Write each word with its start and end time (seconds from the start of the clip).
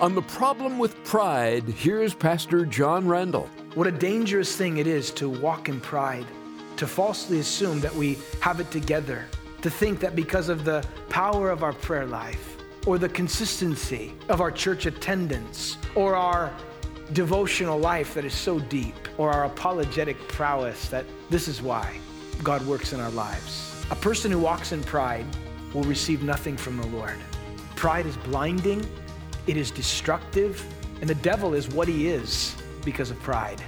On 0.00 0.14
the 0.14 0.22
problem 0.22 0.78
with 0.78 1.04
pride, 1.04 1.64
here's 1.64 2.14
Pastor 2.14 2.64
John 2.64 3.06
Randall. 3.06 3.50
What 3.74 3.86
a 3.86 3.92
dangerous 3.92 4.56
thing 4.56 4.78
it 4.78 4.86
is 4.86 5.10
to 5.10 5.28
walk 5.28 5.68
in 5.68 5.78
pride, 5.78 6.24
to 6.78 6.86
falsely 6.86 7.38
assume 7.38 7.80
that 7.80 7.94
we 7.94 8.16
have 8.40 8.60
it 8.60 8.70
together, 8.70 9.26
to 9.60 9.68
think 9.68 10.00
that 10.00 10.16
because 10.16 10.48
of 10.48 10.64
the 10.64 10.82
power 11.10 11.50
of 11.50 11.62
our 11.62 11.74
prayer 11.74 12.06
life, 12.06 12.56
or 12.86 12.96
the 12.96 13.10
consistency 13.10 14.14
of 14.30 14.40
our 14.40 14.50
church 14.50 14.86
attendance, 14.86 15.76
or 15.94 16.16
our 16.16 16.50
devotional 17.12 17.78
life 17.78 18.14
that 18.14 18.24
is 18.24 18.32
so 18.32 18.58
deep, 18.58 18.96
or 19.18 19.30
our 19.30 19.44
apologetic 19.44 20.16
prowess 20.28 20.88
that 20.88 21.04
this 21.28 21.46
is 21.46 21.60
why 21.60 21.94
God 22.42 22.64
works 22.64 22.94
in 22.94 23.00
our 23.00 23.10
lives. 23.10 23.84
A 23.90 23.96
person 23.96 24.30
who 24.30 24.38
walks 24.38 24.72
in 24.72 24.82
pride 24.82 25.26
will 25.74 25.84
receive 25.84 26.22
nothing 26.22 26.56
from 26.56 26.78
the 26.78 26.86
Lord. 26.86 27.18
Pride 27.76 28.06
is 28.06 28.16
blinding, 28.16 28.82
it 29.46 29.56
is 29.56 29.70
destructive, 29.70 30.64
and 31.00 31.08
the 31.08 31.14
devil 31.16 31.54
is 31.54 31.68
what 31.68 31.88
he 31.88 32.08
is 32.08 32.54
because 32.84 33.10
of 33.10 33.18
pride. 33.20 33.62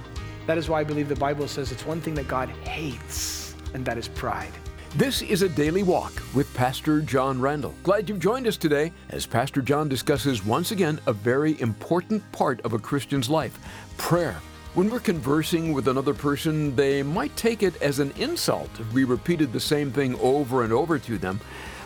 That 0.45 0.57
is 0.57 0.69
why 0.69 0.81
I 0.81 0.83
believe 0.83 1.09
the 1.09 1.15
Bible 1.15 1.47
says 1.47 1.71
it's 1.71 1.85
one 1.85 2.01
thing 2.01 2.15
that 2.15 2.27
God 2.27 2.49
hates, 2.49 3.55
and 3.73 3.85
that 3.85 3.97
is 3.97 4.07
pride. 4.07 4.51
This 4.95 5.23
is 5.23 5.41
a 5.41 5.49
daily 5.49 5.81
walk 5.81 6.13
with 6.35 6.53
Pastor 6.53 7.01
John 7.01 7.41
Randall. 7.41 7.73
Glad 7.81 8.07
you've 8.07 8.19
joined 8.19 8.45
us 8.45 8.57
today 8.57 8.91
as 9.09 9.25
Pastor 9.25 9.61
John 9.61 9.89
discusses 9.89 10.45
once 10.45 10.71
again 10.71 10.99
a 11.07 11.13
very 11.13 11.59
important 11.61 12.31
part 12.31 12.61
of 12.61 12.73
a 12.73 12.79
Christian's 12.79 13.27
life 13.27 13.57
prayer. 13.97 14.39
When 14.75 14.89
we're 14.89 14.99
conversing 14.99 15.73
with 15.73 15.87
another 15.87 16.13
person, 16.13 16.75
they 16.75 17.01
might 17.01 17.35
take 17.35 17.63
it 17.63 17.81
as 17.81 17.99
an 17.99 18.11
insult 18.17 18.69
if 18.79 18.91
we 18.93 19.03
repeated 19.03 19.51
the 19.51 19.59
same 19.59 19.91
thing 19.91 20.15
over 20.19 20.63
and 20.63 20.71
over 20.71 20.99
to 20.99 21.17
them, 21.17 21.39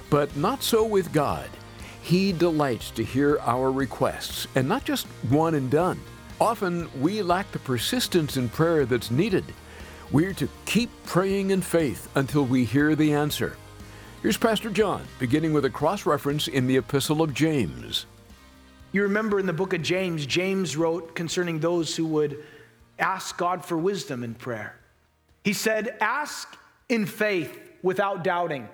but 0.09 0.35
not 0.35 0.63
so 0.63 0.83
with 0.83 1.13
God. 1.13 1.49
He 2.07 2.31
delights 2.31 2.91
to 2.91 3.03
hear 3.03 3.37
our 3.39 3.69
requests, 3.69 4.47
and 4.55 4.65
not 4.65 4.85
just 4.85 5.07
one 5.27 5.55
and 5.55 5.69
done. 5.69 5.99
Often 6.39 6.89
we 7.01 7.21
lack 7.21 7.51
the 7.51 7.59
persistence 7.59 8.37
in 8.37 8.47
prayer 8.47 8.85
that's 8.85 9.11
needed. 9.11 9.43
We're 10.13 10.31
to 10.35 10.47
keep 10.63 10.89
praying 11.05 11.49
in 11.49 11.61
faith 11.61 12.07
until 12.15 12.45
we 12.45 12.63
hear 12.63 12.95
the 12.95 13.13
answer. 13.13 13.57
Here's 14.21 14.37
Pastor 14.37 14.69
John, 14.69 15.03
beginning 15.19 15.51
with 15.51 15.65
a 15.65 15.69
cross 15.69 16.05
reference 16.05 16.47
in 16.47 16.65
the 16.65 16.77
Epistle 16.77 17.21
of 17.21 17.33
James. 17.33 18.05
You 18.93 19.03
remember 19.03 19.37
in 19.37 19.45
the 19.45 19.51
book 19.51 19.73
of 19.73 19.81
James, 19.81 20.25
James 20.25 20.77
wrote 20.77 21.13
concerning 21.13 21.59
those 21.59 21.93
who 21.93 22.05
would 22.05 22.41
ask 22.99 23.37
God 23.37 23.65
for 23.65 23.77
wisdom 23.77 24.23
in 24.23 24.33
prayer. 24.33 24.79
He 25.43 25.51
said, 25.51 25.97
Ask 25.99 26.57
in 26.87 27.05
faith 27.05 27.59
without 27.83 28.23
doubting. 28.23 28.69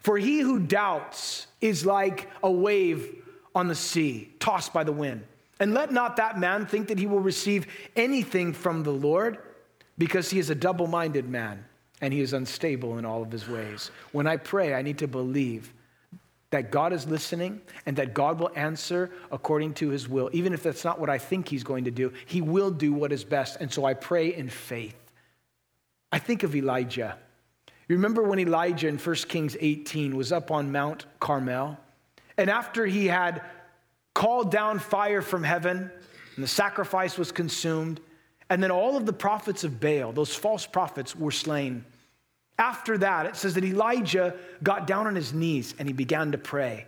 For 0.00 0.16
he 0.16 0.40
who 0.40 0.58
doubts 0.58 1.48
is 1.62 1.86
like 1.86 2.28
a 2.42 2.50
wave 2.50 3.22
on 3.54 3.68
the 3.68 3.74
sea, 3.74 4.30
tossed 4.38 4.74
by 4.74 4.84
the 4.84 4.92
wind. 4.92 5.24
And 5.60 5.72
let 5.72 5.92
not 5.92 6.16
that 6.16 6.38
man 6.38 6.66
think 6.66 6.88
that 6.88 6.98
he 6.98 7.06
will 7.06 7.20
receive 7.20 7.66
anything 7.96 8.52
from 8.52 8.82
the 8.82 8.90
Lord 8.90 9.38
because 9.96 10.28
he 10.30 10.38
is 10.38 10.50
a 10.50 10.54
double 10.54 10.86
minded 10.86 11.28
man 11.28 11.64
and 12.00 12.12
he 12.12 12.20
is 12.20 12.32
unstable 12.32 12.98
in 12.98 13.04
all 13.04 13.22
of 13.22 13.30
his 13.30 13.48
ways. 13.48 13.90
When 14.10 14.26
I 14.26 14.36
pray, 14.36 14.74
I 14.74 14.82
need 14.82 14.98
to 14.98 15.06
believe 15.06 15.72
that 16.50 16.70
God 16.70 16.92
is 16.92 17.06
listening 17.06 17.60
and 17.86 17.96
that 17.96 18.12
God 18.12 18.40
will 18.40 18.50
answer 18.56 19.10
according 19.30 19.74
to 19.74 19.88
his 19.90 20.08
will. 20.08 20.28
Even 20.32 20.52
if 20.52 20.62
that's 20.62 20.84
not 20.84 20.98
what 20.98 21.08
I 21.08 21.18
think 21.18 21.48
he's 21.48 21.64
going 21.64 21.84
to 21.84 21.90
do, 21.90 22.12
he 22.26 22.40
will 22.40 22.70
do 22.70 22.92
what 22.92 23.12
is 23.12 23.24
best. 23.24 23.58
And 23.60 23.72
so 23.72 23.84
I 23.84 23.94
pray 23.94 24.34
in 24.34 24.48
faith. 24.48 24.96
I 26.10 26.18
think 26.18 26.42
of 26.42 26.56
Elijah. 26.56 27.16
Remember 27.92 28.22
when 28.22 28.38
Elijah 28.38 28.88
in 28.88 28.96
1 28.96 29.14
Kings 29.28 29.56
18 29.60 30.16
was 30.16 30.32
up 30.32 30.50
on 30.50 30.72
Mount 30.72 31.04
Carmel? 31.20 31.78
And 32.38 32.48
after 32.48 32.86
he 32.86 33.06
had 33.06 33.42
called 34.14 34.50
down 34.50 34.78
fire 34.78 35.20
from 35.20 35.44
heaven 35.44 35.90
and 36.34 36.42
the 36.42 36.48
sacrifice 36.48 37.18
was 37.18 37.30
consumed, 37.30 38.00
and 38.48 38.62
then 38.62 38.70
all 38.70 38.96
of 38.96 39.04
the 39.04 39.12
prophets 39.12 39.62
of 39.64 39.78
Baal, 39.78 40.12
those 40.12 40.34
false 40.34 40.66
prophets, 40.66 41.14
were 41.14 41.30
slain. 41.30 41.84
After 42.58 42.96
that, 42.98 43.26
it 43.26 43.36
says 43.36 43.54
that 43.54 43.64
Elijah 43.64 44.36
got 44.62 44.86
down 44.86 45.06
on 45.06 45.14
his 45.14 45.34
knees 45.34 45.74
and 45.78 45.86
he 45.86 45.92
began 45.92 46.32
to 46.32 46.38
pray. 46.38 46.86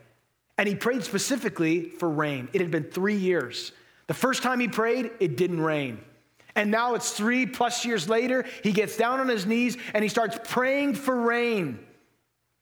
And 0.56 0.69
he 0.69 0.75
prayed 0.75 1.04
specifically 1.04 1.91
for 1.91 2.09
rain. 2.09 2.48
It 2.53 2.60
had 2.60 2.71
been 2.71 2.84
three 2.84 3.16
years. 3.16 3.72
The 4.06 4.15
first 4.15 4.42
time 4.42 4.60
he 4.60 4.69
prayed, 4.69 5.10
it 5.21 5.36
didn't 5.36 5.60
rain. 5.60 5.98
And 6.56 6.70
now 6.70 6.94
it's 6.94 7.10
three 7.10 7.47
plus 7.47 7.84
years 7.84 8.09
later, 8.09 8.44
he 8.62 8.72
gets 8.72 8.97
down 8.97 9.20
on 9.20 9.28
his 9.28 9.44
knees 9.47 9.76
and 9.92 10.03
he 10.03 10.09
starts 10.09 10.38
praying 10.44 10.94
for 10.94 11.20
rain. 11.20 11.81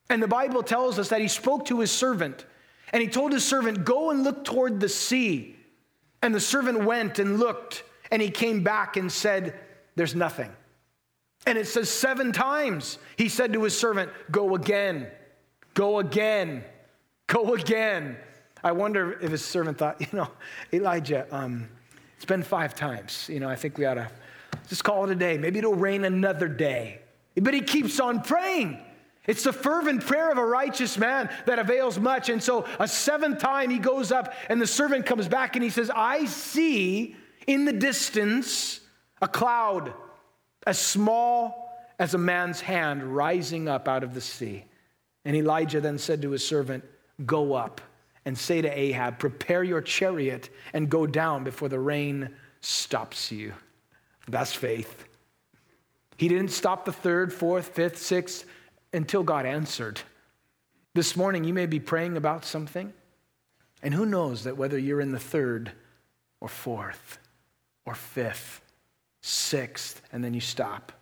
And 0.08 0.22
the 0.22 0.28
Bible 0.28 0.62
tells 0.62 0.98
us 0.98 1.10
that 1.10 1.20
he 1.20 1.28
spoke 1.28 1.66
to 1.66 1.80
his 1.80 1.91
servant 1.91 2.44
and 2.92 3.03
he 3.03 3.08
told 3.08 3.32
his 3.32 3.44
servant, 3.44 3.84
Go 3.84 4.10
and 4.10 4.25
look 4.25 4.44
toward 4.44 4.80
the 4.80 4.88
sea. 4.88 5.56
And 6.22 6.34
the 6.34 6.41
servant 6.41 6.84
went 6.84 7.19
and 7.19 7.38
looked 7.38 7.84
and 8.10 8.22
he 8.22 8.30
came 8.30 8.62
back 8.62 8.97
and 8.97 9.10
said, 9.10 9.58
There's 9.97 10.14
nothing. 10.14 10.50
And 11.47 11.59
it 11.59 11.66
says 11.66 11.91
seven 11.91 12.32
times 12.32 12.98
he 13.16 13.28
said 13.28 13.53
to 13.54 13.62
his 13.64 13.76
servant, 13.76 14.10
Go 14.30 14.54
again, 14.54 15.09
go 15.74 15.98
again, 15.98 16.64
go 17.26 17.54
again. 17.54 18.16
I 18.62 18.72
wonder 18.72 19.19
if 19.20 19.32
his 19.32 19.44
servant 19.44 19.78
thought, 19.78 20.00
you 20.00 20.06
know, 20.12 20.28
Elijah, 20.72 21.26
um, 21.30 21.69
it's 22.22 22.28
been 22.28 22.44
five 22.44 22.77
times. 22.77 23.28
You 23.28 23.41
know, 23.41 23.49
I 23.49 23.56
think 23.56 23.77
we 23.78 23.84
ought 23.84 23.94
to 23.94 24.09
just 24.69 24.84
call 24.84 25.03
it 25.05 25.10
a 25.10 25.16
day. 25.16 25.38
Maybe 25.38 25.59
it'll 25.59 25.75
rain 25.75 26.05
another 26.05 26.47
day. 26.47 27.00
But 27.34 27.53
he 27.53 27.62
keeps 27.62 27.99
on 27.99 28.22
praying. 28.22 28.78
It's 29.27 29.43
the 29.43 29.53
fervent 29.53 30.06
prayer 30.06 30.31
of 30.31 30.38
a 30.38 30.47
righteous 30.47 30.97
man 30.97 31.31
that 31.47 31.59
avails 31.59 31.99
much. 31.99 32.28
And 32.28 32.41
so, 32.41 32.65
a 32.78 32.87
seventh 32.87 33.41
time, 33.41 33.71
he 33.71 33.81
goes 33.81 34.12
up, 34.12 34.34
and 34.49 34.60
the 34.60 34.69
servant 34.69 35.05
comes 35.05 35.27
back 35.27 35.56
and 35.56 35.65
he 35.65 35.71
says, 35.71 35.91
I 35.93 36.27
see 36.27 37.16
in 37.49 37.65
the 37.65 37.72
distance, 37.72 38.78
a 39.21 39.27
cloud 39.27 39.93
as 40.65 40.78
small 40.78 41.77
as 41.99 42.15
a 42.15 42.19
man's 42.19 42.60
hand 42.60 43.03
rising 43.03 43.66
up 43.66 43.89
out 43.89 44.04
of 44.04 44.15
the 44.15 44.21
sea. 44.21 44.65
And 45.25 45.34
Elijah 45.34 45.81
then 45.81 45.99
said 45.99 46.22
to 46.22 46.31
his 46.31 46.47
servant, 46.47 46.84
Go 47.27 47.54
up 47.54 47.81
and 48.25 48.37
say 48.37 48.62
to 48.62 48.69
Ahab, 48.69 49.19
Prepare 49.19 49.65
your 49.65 49.81
chariot 49.81 50.50
and 50.72 50.88
go 50.88 51.06
down 51.06 51.44
before 51.44 51.69
the 51.69 51.78
rain 51.78 52.31
stops 52.60 53.33
you. 53.33 53.53
That's 54.28 54.55
faith. 54.55 55.05
He 56.16 56.28
didn't 56.28 56.50
stop 56.50 56.84
the 56.84 56.93
third, 56.93 57.33
fourth, 57.33 57.69
fifth, 57.69 57.99
sixth 57.99 58.44
until 58.93 59.22
God 59.22 59.47
answered. 59.47 60.00
This 60.94 61.16
morning, 61.16 61.44
you 61.44 61.55
may 61.55 61.66
be 61.66 61.81
praying 61.81 62.16
about 62.16 62.44
something, 62.44 62.93
and 63.83 63.94
who 63.94 64.06
knows 64.06 64.44
that 64.44 64.56
whether 64.56 64.78
you're 64.78 65.00
in 65.00 65.12
the 65.12 65.19
third 65.19 65.72
or 66.41 66.49
fourth, 66.49 67.19
or 67.84 67.94
fifth, 67.94 68.60
sixth, 69.22 70.03
and 70.12 70.22
then 70.22 70.34
you 70.34 70.41
stop. 70.41 70.93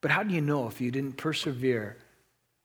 But 0.00 0.10
how 0.10 0.22
do 0.22 0.34
you 0.34 0.40
know 0.40 0.68
if 0.68 0.80
you 0.80 0.90
didn't 0.90 1.16
persevere 1.16 1.96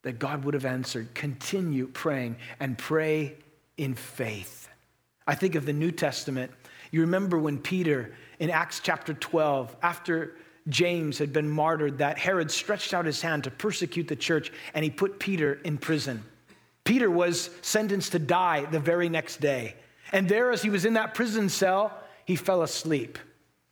that 0.04 0.20
God 0.20 0.44
would 0.44 0.54
have 0.54 0.66
answered? 0.66 1.14
Continue 1.14 1.88
praying 1.88 2.36
and 2.60 2.78
pray 2.78 3.38
in 3.78 3.96
faith. 3.96 4.70
I 5.26 5.36
think 5.36 5.56
of 5.56 5.66
the 5.66 5.74
New 5.74 5.92
Testament. 5.92 6.52
You 6.92 7.02
remember 7.02 7.38
when 7.38 7.58
Peter 7.58 8.14
in 8.40 8.50
Acts 8.50 8.82
chapter 8.84 9.14
12, 9.14 9.76
after 9.82 10.36
James 10.70 11.18
had 11.18 11.34
been 11.34 11.50
martyred, 11.50 11.98
that 12.00 12.18
Herod 12.18 12.52
stretched 12.52 12.94
out 12.94 13.06
his 13.06 13.22
hand 13.22 13.46
to 13.46 13.52
persecute 13.52 14.08
the 14.08 14.16
church 14.16 14.52
and 14.74 14.84
he 14.84 14.90
put 14.90 15.20
Peter 15.20 15.60
in 15.64 15.78
prison. 15.78 16.24
Peter 16.84 17.10
was 17.10 17.50
sentenced 17.62 18.12
to 18.12 18.20
die 18.20 18.66
the 18.66 18.80
very 18.80 19.10
next 19.10 19.40
day. 19.40 19.76
And 20.12 20.28
there, 20.28 20.52
as 20.52 20.62
he 20.62 20.70
was 20.70 20.86
in 20.86 20.94
that 20.94 21.14
prison 21.14 21.50
cell, 21.50 21.98
he 22.26 22.36
fell 22.36 22.62
asleep. 22.62 23.18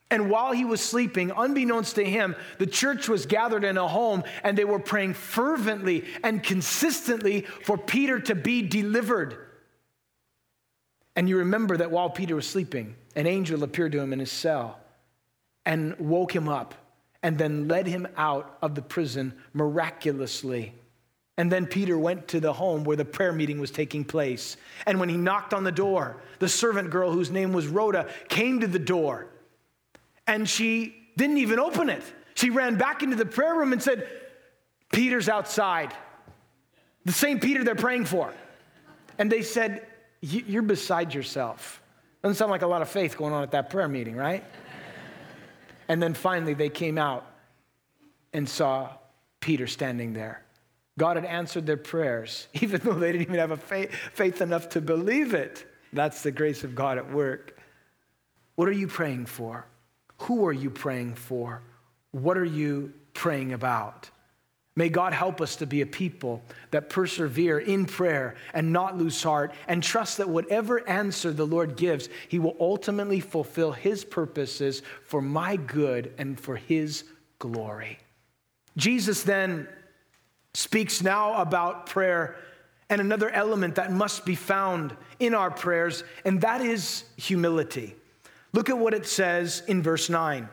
And 0.09 0.29
while 0.29 0.51
he 0.51 0.65
was 0.65 0.81
sleeping, 0.81 1.31
unbeknownst 1.35 1.95
to 1.95 2.03
him, 2.03 2.35
the 2.57 2.67
church 2.67 3.07
was 3.07 3.25
gathered 3.25 3.63
in 3.63 3.77
a 3.77 3.87
home 3.87 4.23
and 4.43 4.57
they 4.57 4.65
were 4.65 4.79
praying 4.79 5.13
fervently 5.13 6.05
and 6.23 6.43
consistently 6.43 7.41
for 7.63 7.77
Peter 7.77 8.19
to 8.19 8.35
be 8.35 8.61
delivered. 8.61 9.37
And 11.21 11.29
you 11.29 11.37
remember 11.37 11.77
that 11.77 11.91
while 11.91 12.09
Peter 12.09 12.35
was 12.35 12.47
sleeping, 12.47 12.95
an 13.15 13.27
angel 13.27 13.61
appeared 13.61 13.91
to 13.91 13.99
him 13.99 14.11
in 14.11 14.17
his 14.17 14.31
cell 14.31 14.79
and 15.67 15.95
woke 15.99 16.35
him 16.35 16.49
up 16.49 16.73
and 17.21 17.37
then 17.37 17.67
led 17.67 17.85
him 17.85 18.07
out 18.17 18.57
of 18.63 18.73
the 18.73 18.81
prison 18.81 19.35
miraculously. 19.53 20.73
And 21.37 21.51
then 21.51 21.67
Peter 21.67 21.95
went 21.95 22.29
to 22.29 22.39
the 22.39 22.53
home 22.53 22.83
where 22.83 22.97
the 22.97 23.05
prayer 23.05 23.33
meeting 23.33 23.59
was 23.59 23.69
taking 23.69 24.03
place. 24.03 24.57
And 24.87 24.99
when 24.99 25.09
he 25.09 25.15
knocked 25.15 25.53
on 25.53 25.63
the 25.63 25.71
door, 25.71 26.17
the 26.39 26.49
servant 26.49 26.89
girl, 26.89 27.11
whose 27.11 27.29
name 27.29 27.53
was 27.53 27.67
Rhoda, 27.67 28.09
came 28.27 28.61
to 28.61 28.67
the 28.67 28.79
door. 28.79 29.27
And 30.25 30.49
she 30.49 30.95
didn't 31.17 31.37
even 31.37 31.59
open 31.59 31.91
it. 31.91 32.01
She 32.33 32.49
ran 32.49 32.79
back 32.79 33.03
into 33.03 33.15
the 33.15 33.27
prayer 33.27 33.53
room 33.53 33.73
and 33.73 33.83
said, 33.83 34.09
Peter's 34.91 35.29
outside. 35.29 35.93
The 37.05 37.11
same 37.11 37.39
Peter 37.39 37.63
they're 37.63 37.75
praying 37.75 38.05
for. 38.05 38.33
And 39.19 39.31
they 39.31 39.43
said, 39.43 39.85
You're 40.21 40.61
beside 40.61 41.13
yourself. 41.13 41.81
Doesn't 42.21 42.35
sound 42.35 42.51
like 42.51 42.61
a 42.61 42.67
lot 42.67 42.81
of 42.81 42.89
faith 42.89 43.17
going 43.17 43.33
on 43.33 43.41
at 43.43 43.51
that 43.51 43.69
prayer 43.69 43.87
meeting, 43.87 44.15
right? 44.15 44.43
and 45.87 46.01
then 46.01 46.13
finally 46.13 46.53
they 46.53 46.69
came 46.69 46.97
out 46.97 47.25
and 48.31 48.47
saw 48.47 48.89
Peter 49.39 49.67
standing 49.67 50.13
there. 50.13 50.43
God 50.97 51.17
had 51.17 51.25
answered 51.25 51.65
their 51.65 51.77
prayers, 51.77 52.47
even 52.53 52.81
though 52.83 52.93
they 52.93 53.11
didn't 53.11 53.23
even 53.23 53.39
have 53.39 53.51
a 53.51 53.57
faith, 53.57 53.93
faith 54.13 54.41
enough 54.41 54.69
to 54.69 54.81
believe 54.81 55.33
it. 55.33 55.65
That's 55.93 56.21
the 56.21 56.31
grace 56.31 56.63
of 56.63 56.75
God 56.75 56.97
at 56.97 57.11
work. 57.11 57.57
What 58.55 58.67
are 58.69 58.73
you 58.73 58.87
praying 58.87 59.25
for? 59.25 59.65
Who 60.19 60.45
are 60.45 60.53
you 60.53 60.69
praying 60.69 61.15
for? 61.15 61.61
What 62.11 62.37
are 62.37 62.45
you 62.45 62.93
praying 63.13 63.53
about? 63.53 64.09
May 64.81 64.89
God 64.89 65.13
help 65.13 65.41
us 65.41 65.57
to 65.57 65.67
be 65.67 65.81
a 65.81 65.85
people 65.85 66.41
that 66.71 66.89
persevere 66.89 67.59
in 67.59 67.85
prayer 67.85 68.33
and 68.51 68.73
not 68.73 68.97
lose 68.97 69.21
heart 69.21 69.53
and 69.67 69.83
trust 69.83 70.17
that 70.17 70.27
whatever 70.27 70.89
answer 70.89 71.31
the 71.31 71.45
Lord 71.45 71.75
gives, 71.77 72.09
He 72.29 72.39
will 72.39 72.55
ultimately 72.59 73.19
fulfill 73.19 73.73
His 73.73 74.03
purposes 74.03 74.81
for 75.05 75.21
my 75.21 75.55
good 75.55 76.11
and 76.17 76.39
for 76.39 76.55
His 76.55 77.03
glory. 77.37 77.99
Jesus 78.75 79.21
then 79.21 79.67
speaks 80.55 81.03
now 81.03 81.39
about 81.39 81.85
prayer 81.85 82.37
and 82.89 82.99
another 82.99 83.29
element 83.29 83.75
that 83.75 83.91
must 83.91 84.25
be 84.25 84.33
found 84.33 84.97
in 85.19 85.35
our 85.35 85.51
prayers, 85.51 86.03
and 86.25 86.41
that 86.41 86.59
is 86.61 87.03
humility. 87.17 87.95
Look 88.51 88.67
at 88.67 88.79
what 88.79 88.95
it 88.95 89.05
says 89.05 89.61
in 89.67 89.83
verse 89.83 90.09
9. 90.09 90.49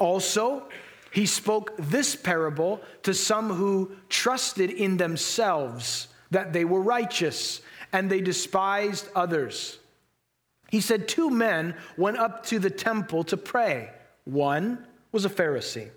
Also, 0.00 0.66
he 1.12 1.26
spoke 1.26 1.74
this 1.78 2.16
parable 2.16 2.80
to 3.02 3.12
some 3.12 3.50
who 3.50 3.92
trusted 4.08 4.70
in 4.70 4.96
themselves 4.96 6.08
that 6.30 6.54
they 6.54 6.64
were 6.64 6.80
righteous 6.80 7.60
and 7.92 8.10
they 8.10 8.22
despised 8.22 9.06
others. 9.14 9.78
He 10.70 10.80
said, 10.80 11.06
Two 11.06 11.28
men 11.28 11.76
went 11.98 12.16
up 12.16 12.46
to 12.46 12.58
the 12.58 12.70
temple 12.70 13.24
to 13.24 13.36
pray. 13.36 13.90
One 14.24 14.86
was 15.12 15.26
a 15.26 15.30
Pharisee, 15.30 15.90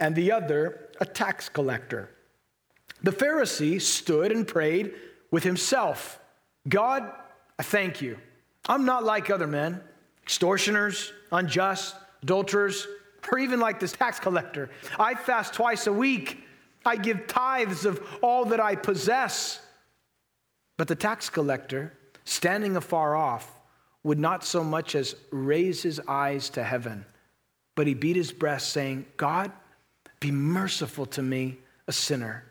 and 0.00 0.16
the 0.16 0.32
other 0.32 0.88
a 0.98 1.04
tax 1.04 1.50
collector. 1.50 2.08
The 3.02 3.12
Pharisee 3.12 3.82
stood 3.82 4.32
and 4.32 4.48
prayed 4.48 4.94
with 5.30 5.44
himself 5.44 6.18
God, 6.66 7.12
I 7.58 7.62
thank 7.62 8.00
you. 8.00 8.16
I'm 8.66 8.86
not 8.86 9.04
like 9.04 9.28
other 9.28 9.46
men, 9.46 9.82
extortioners, 10.22 11.12
unjust, 11.30 11.94
adulterers 12.22 12.86
or 13.30 13.38
even 13.38 13.60
like 13.60 13.80
this 13.80 13.92
tax 13.92 14.20
collector. 14.20 14.70
I 14.98 15.14
fast 15.14 15.54
twice 15.54 15.86
a 15.86 15.92
week. 15.92 16.40
I 16.86 16.96
give 16.96 17.26
tithes 17.26 17.84
of 17.84 18.00
all 18.22 18.46
that 18.46 18.60
I 18.60 18.76
possess. 18.76 19.60
But 20.76 20.88
the 20.88 20.94
tax 20.94 21.30
collector, 21.30 21.92
standing 22.24 22.76
afar 22.76 23.14
off, 23.16 23.50
would 24.02 24.18
not 24.18 24.44
so 24.44 24.62
much 24.62 24.94
as 24.94 25.16
raise 25.30 25.82
his 25.82 26.00
eyes 26.06 26.50
to 26.50 26.62
heaven, 26.62 27.06
but 27.74 27.86
he 27.86 27.94
beat 27.94 28.16
his 28.16 28.32
breast, 28.32 28.70
saying, 28.70 29.06
God, 29.16 29.50
be 30.20 30.30
merciful 30.30 31.06
to 31.06 31.22
me, 31.22 31.58
a 31.88 31.92
sinner. 31.92 32.44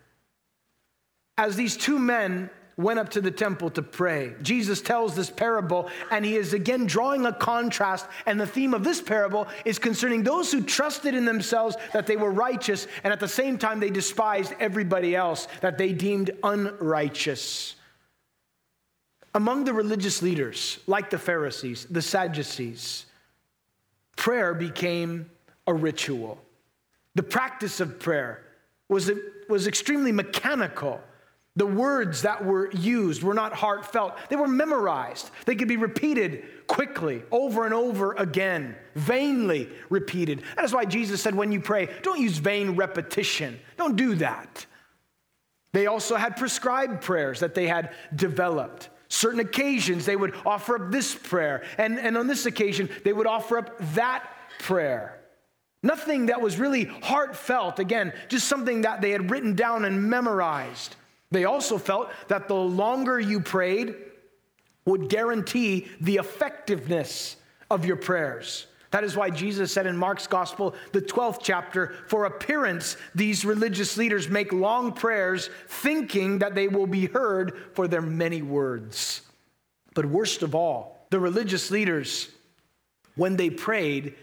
As 1.38 1.56
these 1.56 1.78
two 1.78 2.00
men 2.00 2.50
went 2.78 3.00
up 3.00 3.10
to 3.10 3.22
the 3.22 3.32
temple 3.32 3.70
to 3.72 3.82
pray. 3.82 4.34
Jesus 4.42 4.82
tells 4.82 5.16
this 5.16 5.30
parable, 5.30 5.90
and 6.12 6.26
he 6.26 6.36
is 6.36 6.54
again 6.54 6.86
drawing 6.86 7.26
a 7.26 7.34
contrast. 7.34 8.08
And 8.26 8.40
the 8.40 8.48
theme 8.48 8.74
of 8.74 8.84
this 8.84 9.02
parable 9.02 9.48
is 9.66 9.80
concerning 9.80 10.24
those 10.24 10.52
who 10.52 10.62
trusted 10.62 11.14
in 11.14 11.26
themselves 11.26 11.76
that 11.94 12.08
they 12.08 12.18
were 12.18 12.32
righteous, 12.32 12.88
and 13.04 13.14
at 13.14 13.20
the 13.20 13.28
same 13.28 13.58
time 13.58 13.80
they 13.80 13.90
despised 13.90 14.54
everybody 14.60 15.16
else 15.16 15.48
that 15.62 15.78
they 15.78 15.94
deemed 15.94 16.32
unrighteous. 16.44 17.76
Among 19.36 19.64
the 19.64 19.74
religious 19.74 20.22
leaders, 20.22 20.80
like 20.86 21.10
the 21.10 21.18
Pharisees, 21.18 21.88
the 21.90 22.02
Sadducees, 22.02 23.06
prayer 24.16 24.54
became 24.54 25.30
a 25.66 25.74
ritual. 25.74 26.40
The 27.16 27.24
practice 27.24 27.80
of 27.80 28.00
prayer 28.00 28.44
was, 28.90 29.12
was 29.50 29.68
extremely 29.68 30.12
mechanical. 30.12 31.02
The 31.56 31.66
words 31.68 32.24
that 32.24 32.44
were 32.44 32.72
used 32.72 33.22
were 33.22 33.36
not 33.36 33.54
heartfelt, 33.54 34.18
they 34.30 34.36
were 34.36 34.48
memorized. 34.48 35.30
They 35.46 35.56
could 35.56 35.68
be 35.68 35.78
repeated 35.78 36.46
quickly, 36.66 37.22
over 37.32 37.66
and 37.66 37.74
over 37.74 38.14
again, 38.14 38.76
vainly 38.96 39.70
repeated. 39.90 40.42
That 40.56 40.66
is 40.66 40.74
why 40.74 40.86
Jesus 40.86 41.22
said, 41.22 41.36
when 41.36 41.52
you 41.52 41.60
pray, 41.60 41.90
don't 42.02 42.20
use 42.20 42.40
vain 42.40 42.72
repetition. 42.72 43.60
Don't 43.78 43.96
do 43.96 44.16
that. 44.16 44.66
They 45.74 45.86
also 45.86 46.16
had 46.16 46.38
prescribed 46.38 47.02
prayers 47.02 47.42
that 47.42 47.54
they 47.54 47.68
had 47.68 47.94
developed. 48.16 48.90
Certain 49.08 49.40
occasions, 49.40 50.08
they 50.08 50.16
would 50.16 50.34
offer 50.46 50.82
up 50.82 50.92
this 50.92 51.14
prayer, 51.14 51.64
and, 51.78 52.00
and 52.00 52.18
on 52.18 52.26
this 52.26 52.48
occasion, 52.48 52.90
they 53.04 53.14
would 53.14 53.28
offer 53.28 53.60
up 53.60 53.76
that 53.94 54.28
prayer. 54.58 55.20
Nothing 55.84 56.28
that 56.28 56.42
was 56.42 56.58
really 56.58 56.86
heartfelt, 56.86 57.78
again, 57.78 58.12
just 58.28 58.48
something 58.48 58.82
that 58.82 59.02
they 59.02 59.12
had 59.12 59.30
written 59.30 59.54
down 59.54 59.86
and 59.86 60.10
memorized. 60.10 60.96
They 61.34 61.46
also 61.46 61.80
felt 61.80 62.12
that 62.28 62.48
the 62.48 62.54
longer 62.54 63.20
you 63.20 63.40
prayed 63.40 63.96
would 64.86 65.10
guarantee 65.10 65.88
the 66.00 66.18
effectiveness 66.18 67.38
of 67.72 67.86
your 67.86 67.96
prayers. 67.96 68.68
That 68.92 69.04
is 69.04 69.16
why 69.16 69.32
Jesus 69.32 69.74
said 69.74 69.88
in 69.88 69.98
Mark's 69.98 70.28
gospel, 70.28 70.76
the 70.92 71.02
12th 71.02 71.40
chapter, 71.42 71.96
for 72.08 72.26
appearance, 72.26 72.98
these 73.16 73.44
religious 73.44 73.98
leaders 73.98 74.30
make 74.30 74.54
long 74.54 74.92
prayers 74.92 75.50
thinking 75.68 76.38
that 76.38 76.54
they 76.54 76.68
will 76.68 76.86
be 76.86 77.08
heard 77.08 77.58
for 77.74 77.88
their 77.88 78.04
many 78.04 78.44
words. 78.44 79.22
But 79.96 80.06
worst 80.06 80.44
of 80.44 80.54
all, 80.54 81.08
the 81.10 81.20
religious 81.20 81.72
leaders, 81.72 82.30
when 83.16 83.38
they 83.38 83.50
prayed, 83.50 84.14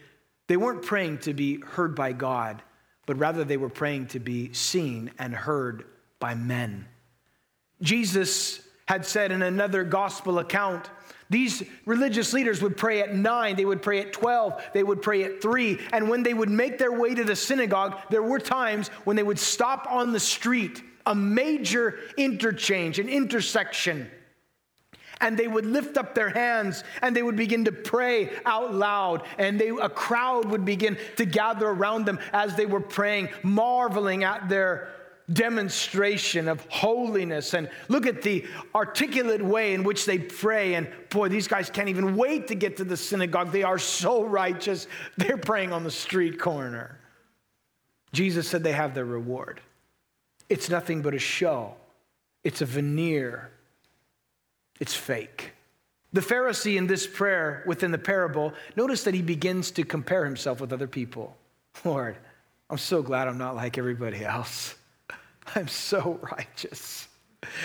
they 0.47 0.57
weren't 0.57 0.83
praying 0.83 1.19
to 1.19 1.35
be 1.35 1.61
heard 1.61 1.97
by 1.97 2.13
God, 2.13 2.63
but 3.07 3.19
rather 3.19 3.43
they 3.43 3.57
were 3.57 3.69
praying 3.69 4.07
to 4.09 4.21
be 4.21 4.53
seen 4.53 5.11
and 5.19 5.35
heard 5.35 5.87
by 6.21 6.37
men. 6.37 6.87
Jesus 7.83 8.61
had 8.87 9.07
said 9.07 9.33
in 9.33 9.43
another 9.43 9.85
gospel 9.85 10.39
account, 10.39 10.91
these 11.31 11.63
religious 11.87 12.33
leaders 12.33 12.61
would 12.61 12.77
pray 12.77 13.01
at 13.03 13.15
nine, 13.15 13.55
they 13.55 13.65
would 13.65 13.83
pray 13.83 14.01
at 14.01 14.13
12, 14.13 14.71
they 14.75 14.83
would 14.83 15.01
pray 15.01 15.23
at 15.23 15.41
three. 15.41 15.79
And 15.93 16.09
when 16.09 16.25
they 16.25 16.35
would 16.35 16.51
make 16.51 16.77
their 16.77 16.93
way 16.93 17.15
to 17.15 17.23
the 17.23 17.37
synagogue, 17.37 17.97
there 18.11 18.23
were 18.23 18.41
times 18.41 18.89
when 19.05 19.15
they 19.15 19.23
would 19.23 19.39
stop 19.39 19.87
on 19.89 20.13
the 20.13 20.19
street, 20.19 20.83
a 21.07 21.15
major 21.15 22.01
interchange, 22.17 22.99
an 22.99 23.09
intersection. 23.09 24.11
And 25.21 25.39
they 25.39 25.47
would 25.47 25.67
lift 25.67 25.97
up 25.97 26.15
their 26.15 26.31
hands 26.31 26.83
and 27.01 27.15
they 27.15 27.23
would 27.23 27.37
begin 27.37 27.67
to 27.67 27.73
pray 27.73 28.31
out 28.45 28.75
loud. 28.75 29.23
And 29.39 29.61
they, 29.61 29.69
a 29.69 29.89
crowd 29.89 30.47
would 30.47 30.65
begin 30.65 30.99
to 31.17 31.27
gather 31.27 31.69
around 31.69 32.07
them 32.07 32.19
as 32.33 32.57
they 32.57 32.67
were 32.67 32.81
praying, 32.81 33.29
marveling 33.45 34.25
at 34.25 34.49
their 34.49 34.89
demonstration 35.33 36.49
of 36.49 36.65
holiness. 36.69 37.55
And 37.55 37.71
look 37.89 38.07
at 38.07 38.23
the 38.23 38.47
articulate 38.75 39.43
way 39.43 39.75
in 39.75 39.85
which 39.85 40.07
they 40.07 40.19
pray. 40.19 40.75
And 40.75 40.89
boy, 41.11 41.29
these 41.29 41.49
guys 41.49 41.71
can't 41.71 41.89
even 41.89 42.17
wait 42.17 42.49
to 42.49 42.55
get 42.55 42.77
to 42.79 42.85
the 42.85 42.97
synagogue. 42.97 43.53
They 43.53 43.63
are 43.63 43.79
so 43.79 44.25
righteous. 44.25 44.87
They're 45.17 45.37
praying 45.37 45.73
on 45.73 45.85
the 45.85 45.91
street 45.91 46.39
corner. 46.39 46.99
Jesus 48.13 48.49
said 48.49 48.63
they 48.63 48.73
have 48.73 48.95
their 48.95 49.05
reward. 49.05 49.61
It's 50.49 50.69
nothing 50.69 51.01
but 51.01 51.15
a 51.15 51.19
show, 51.19 51.77
it's 52.43 52.61
a 52.61 52.67
veneer, 52.67 53.53
it's 54.81 54.95
fake. 54.95 55.53
The 56.13 56.21
Pharisee 56.21 56.77
in 56.77 56.89
this 56.89 57.07
prayer 57.07 57.63
within 57.67 57.93
the 57.93 57.99
parable, 57.99 58.53
notice 58.75 59.05
that 59.05 59.15
he 59.15 59.23
begins 59.23 59.71
to 59.73 59.85
compare 59.85 60.25
himself 60.25 60.61
with 60.61 60.73
other 60.73 60.89
people. 60.89 61.37
Lord, 61.85 62.17
I'm 62.69 62.79
so 62.79 63.01
glad 63.01 63.29
I'm 63.29 63.39
not 63.39 63.55
like 63.55 63.79
everybody 63.79 64.25
else. 64.25 64.75
I'm 65.55 65.69
so 65.69 66.19
righteous. 66.23 67.09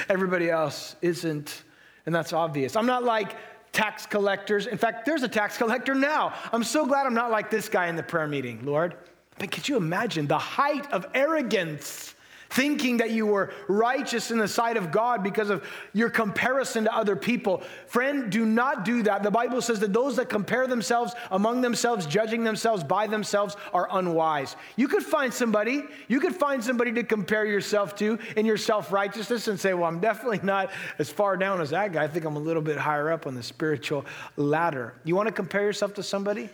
Everybody 0.10 0.50
else 0.50 0.96
isn't, 1.02 1.64
and 2.06 2.16
that's 2.16 2.34
obvious. 2.34 2.76
I'm 2.76 2.86
not 2.86 3.04
like 3.04 3.36
tax 3.72 4.06
collectors. 4.06 4.68
In 4.68 4.78
fact, 4.78 5.06
there's 5.06 5.24
a 5.24 5.28
tax 5.28 5.58
collector 5.60 5.94
now. 5.94 6.34
I'm 6.52 6.64
so 6.64 6.86
glad 6.86 7.06
I'm 7.06 7.14
not 7.14 7.32
like 7.32 7.50
this 7.50 7.70
guy 7.70 7.88
in 7.88 7.96
the 7.96 8.04
prayer 8.04 8.28
meeting, 8.28 8.66
Lord. 8.66 8.96
But 9.38 9.52
could 9.52 9.68
you 9.68 9.76
imagine 9.76 10.28
the 10.28 10.38
height 10.38 10.92
of 10.94 11.06
arrogance 11.14 12.15
thinking 12.50 12.98
that 12.98 13.12
you 13.12 13.26
were 13.26 13.52
righteous 13.68 14.32
in 14.32 14.38
the 14.38 14.48
sight 14.48 14.78
of 14.78 14.92
God 14.92 15.24
because 15.24 15.50
of 15.50 15.64
your 15.94 16.10
comparison 16.10 16.86
to 16.86 16.96
other 16.96 17.16
people. 17.16 17.64
Friend, 17.88 18.32
do 18.32 18.46
not 18.46 18.86
do 18.86 19.04
that. 19.04 19.24
The 19.24 19.32
Bible 19.32 19.62
says 19.62 19.80
that 19.80 19.94
those 19.94 20.16
that 20.18 20.30
compare 20.30 20.68
themselves 20.68 21.14
among 21.32 21.62
themselves, 21.62 22.06
judging 22.06 22.44
themselves 22.44 22.84
by 22.84 23.08
themselves, 23.08 23.56
are 23.74 23.88
unwise. 23.92 24.56
You 24.76 24.88
could 24.88 25.04
find 25.04 25.34
somebody, 25.34 25.84
you 26.08 26.20
could 26.20 26.36
find 26.36 26.64
somebody 26.64 26.92
to 26.94 27.04
compare 27.04 27.46
yourself 27.46 27.96
to 27.98 28.20
in 28.36 28.46
your 28.46 28.58
self 28.58 28.92
righteousness 28.92 29.48
and 29.48 29.60
say, 29.60 29.74
Well, 29.74 29.86
I'm 29.86 30.00
definitely 30.06 30.40
not 30.44 30.72
as 31.00 31.10
far 31.10 31.38
down 31.38 31.62
as 31.62 31.72
that 31.72 31.94
guy. 31.94 32.04
I 32.04 32.08
think 32.08 32.26
I'm 32.26 32.36
a 32.36 32.40
little 32.40 32.62
bit 32.62 32.78
higher 32.78 33.12
up 33.12 33.28
on 33.28 33.36
the 33.36 33.44
spiritual 33.44 34.06
ladder. 34.38 34.94
You 35.04 35.16
want 35.16 35.28
to 35.28 35.34
compare 35.34 35.64
yourself 35.64 35.94
to 35.96 36.04
somebody? 36.04 36.50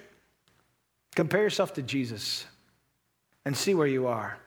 Compare 1.16 1.44
yourself 1.44 1.74
to 1.74 1.82
Jesus 1.82 2.46
and 3.46 3.56
see 3.56 3.74
where 3.74 3.88
you 3.88 4.08
are. 4.08 4.38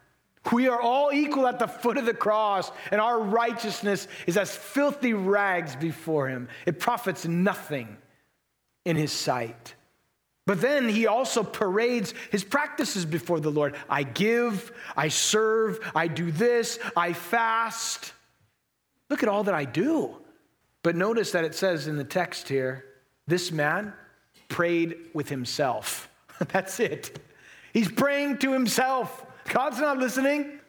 We 0.52 0.68
are 0.68 0.80
all 0.80 1.10
equal 1.12 1.46
at 1.46 1.58
the 1.58 1.66
foot 1.66 1.96
of 1.96 2.06
the 2.06 2.14
cross, 2.14 2.70
and 2.90 3.00
our 3.00 3.18
righteousness 3.18 4.08
is 4.26 4.36
as 4.36 4.54
filthy 4.54 5.14
rags 5.14 5.74
before 5.74 6.28
him. 6.28 6.48
It 6.66 6.78
profits 6.78 7.26
nothing 7.26 7.96
in 8.84 8.96
his 8.96 9.12
sight. 9.12 9.74
But 10.46 10.60
then 10.60 10.88
he 10.88 11.06
also 11.06 11.42
parades 11.42 12.12
his 12.30 12.44
practices 12.44 13.06
before 13.06 13.40
the 13.40 13.50
Lord. 13.50 13.74
I 13.88 14.02
give, 14.02 14.72
I 14.94 15.08
serve, 15.08 15.80
I 15.94 16.06
do 16.06 16.30
this, 16.30 16.78
I 16.94 17.14
fast. 17.14 18.12
Look 19.08 19.22
at 19.22 19.28
all 19.28 19.44
that 19.44 19.54
I 19.54 19.64
do. 19.64 20.16
But 20.82 20.96
notice 20.96 21.32
that 21.32 21.44
it 21.44 21.54
says 21.54 21.86
in 21.86 21.96
the 21.96 22.04
text 22.04 22.48
here, 22.48 22.84
this 23.26 23.50
man 23.50 23.94
prayed 24.48 24.96
with 25.14 25.30
himself. 25.30 26.10
That's 26.48 26.78
it. 26.78 27.18
He's 27.72 27.90
praying 27.90 28.38
to 28.38 28.52
himself. 28.52 29.24
God's 29.46 29.78
not 29.78 29.98
listening. 29.98 30.60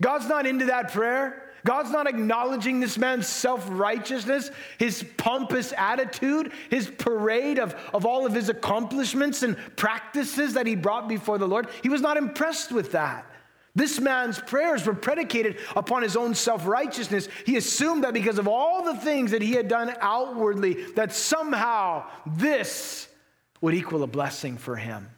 God's 0.00 0.28
not 0.28 0.46
into 0.46 0.66
that 0.66 0.92
prayer. 0.92 1.44
God's 1.64 1.90
not 1.90 2.06
acknowledging 2.06 2.80
this 2.80 2.96
man's 2.96 3.26
self 3.26 3.66
righteousness, 3.68 4.50
his 4.78 5.04
pompous 5.16 5.74
attitude, 5.76 6.52
his 6.70 6.88
parade 6.88 7.58
of, 7.58 7.74
of 7.92 8.06
all 8.06 8.26
of 8.26 8.32
his 8.32 8.48
accomplishments 8.48 9.42
and 9.42 9.56
practices 9.76 10.54
that 10.54 10.66
he 10.66 10.76
brought 10.76 11.08
before 11.08 11.38
the 11.38 11.48
Lord. 11.48 11.68
He 11.82 11.88
was 11.88 12.00
not 12.00 12.16
impressed 12.16 12.72
with 12.72 12.92
that. 12.92 13.26
This 13.74 14.00
man's 14.00 14.40
prayers 14.40 14.86
were 14.86 14.94
predicated 14.94 15.58
upon 15.76 16.02
his 16.02 16.16
own 16.16 16.34
self 16.34 16.66
righteousness. 16.66 17.28
He 17.44 17.56
assumed 17.56 18.04
that 18.04 18.14
because 18.14 18.38
of 18.38 18.48
all 18.48 18.82
the 18.82 18.96
things 18.96 19.32
that 19.32 19.42
he 19.42 19.52
had 19.52 19.68
done 19.68 19.94
outwardly, 20.00 20.84
that 20.92 21.12
somehow 21.12 22.04
this 22.26 23.08
would 23.60 23.74
equal 23.74 24.02
a 24.02 24.06
blessing 24.06 24.56
for 24.56 24.76
him. 24.76 25.08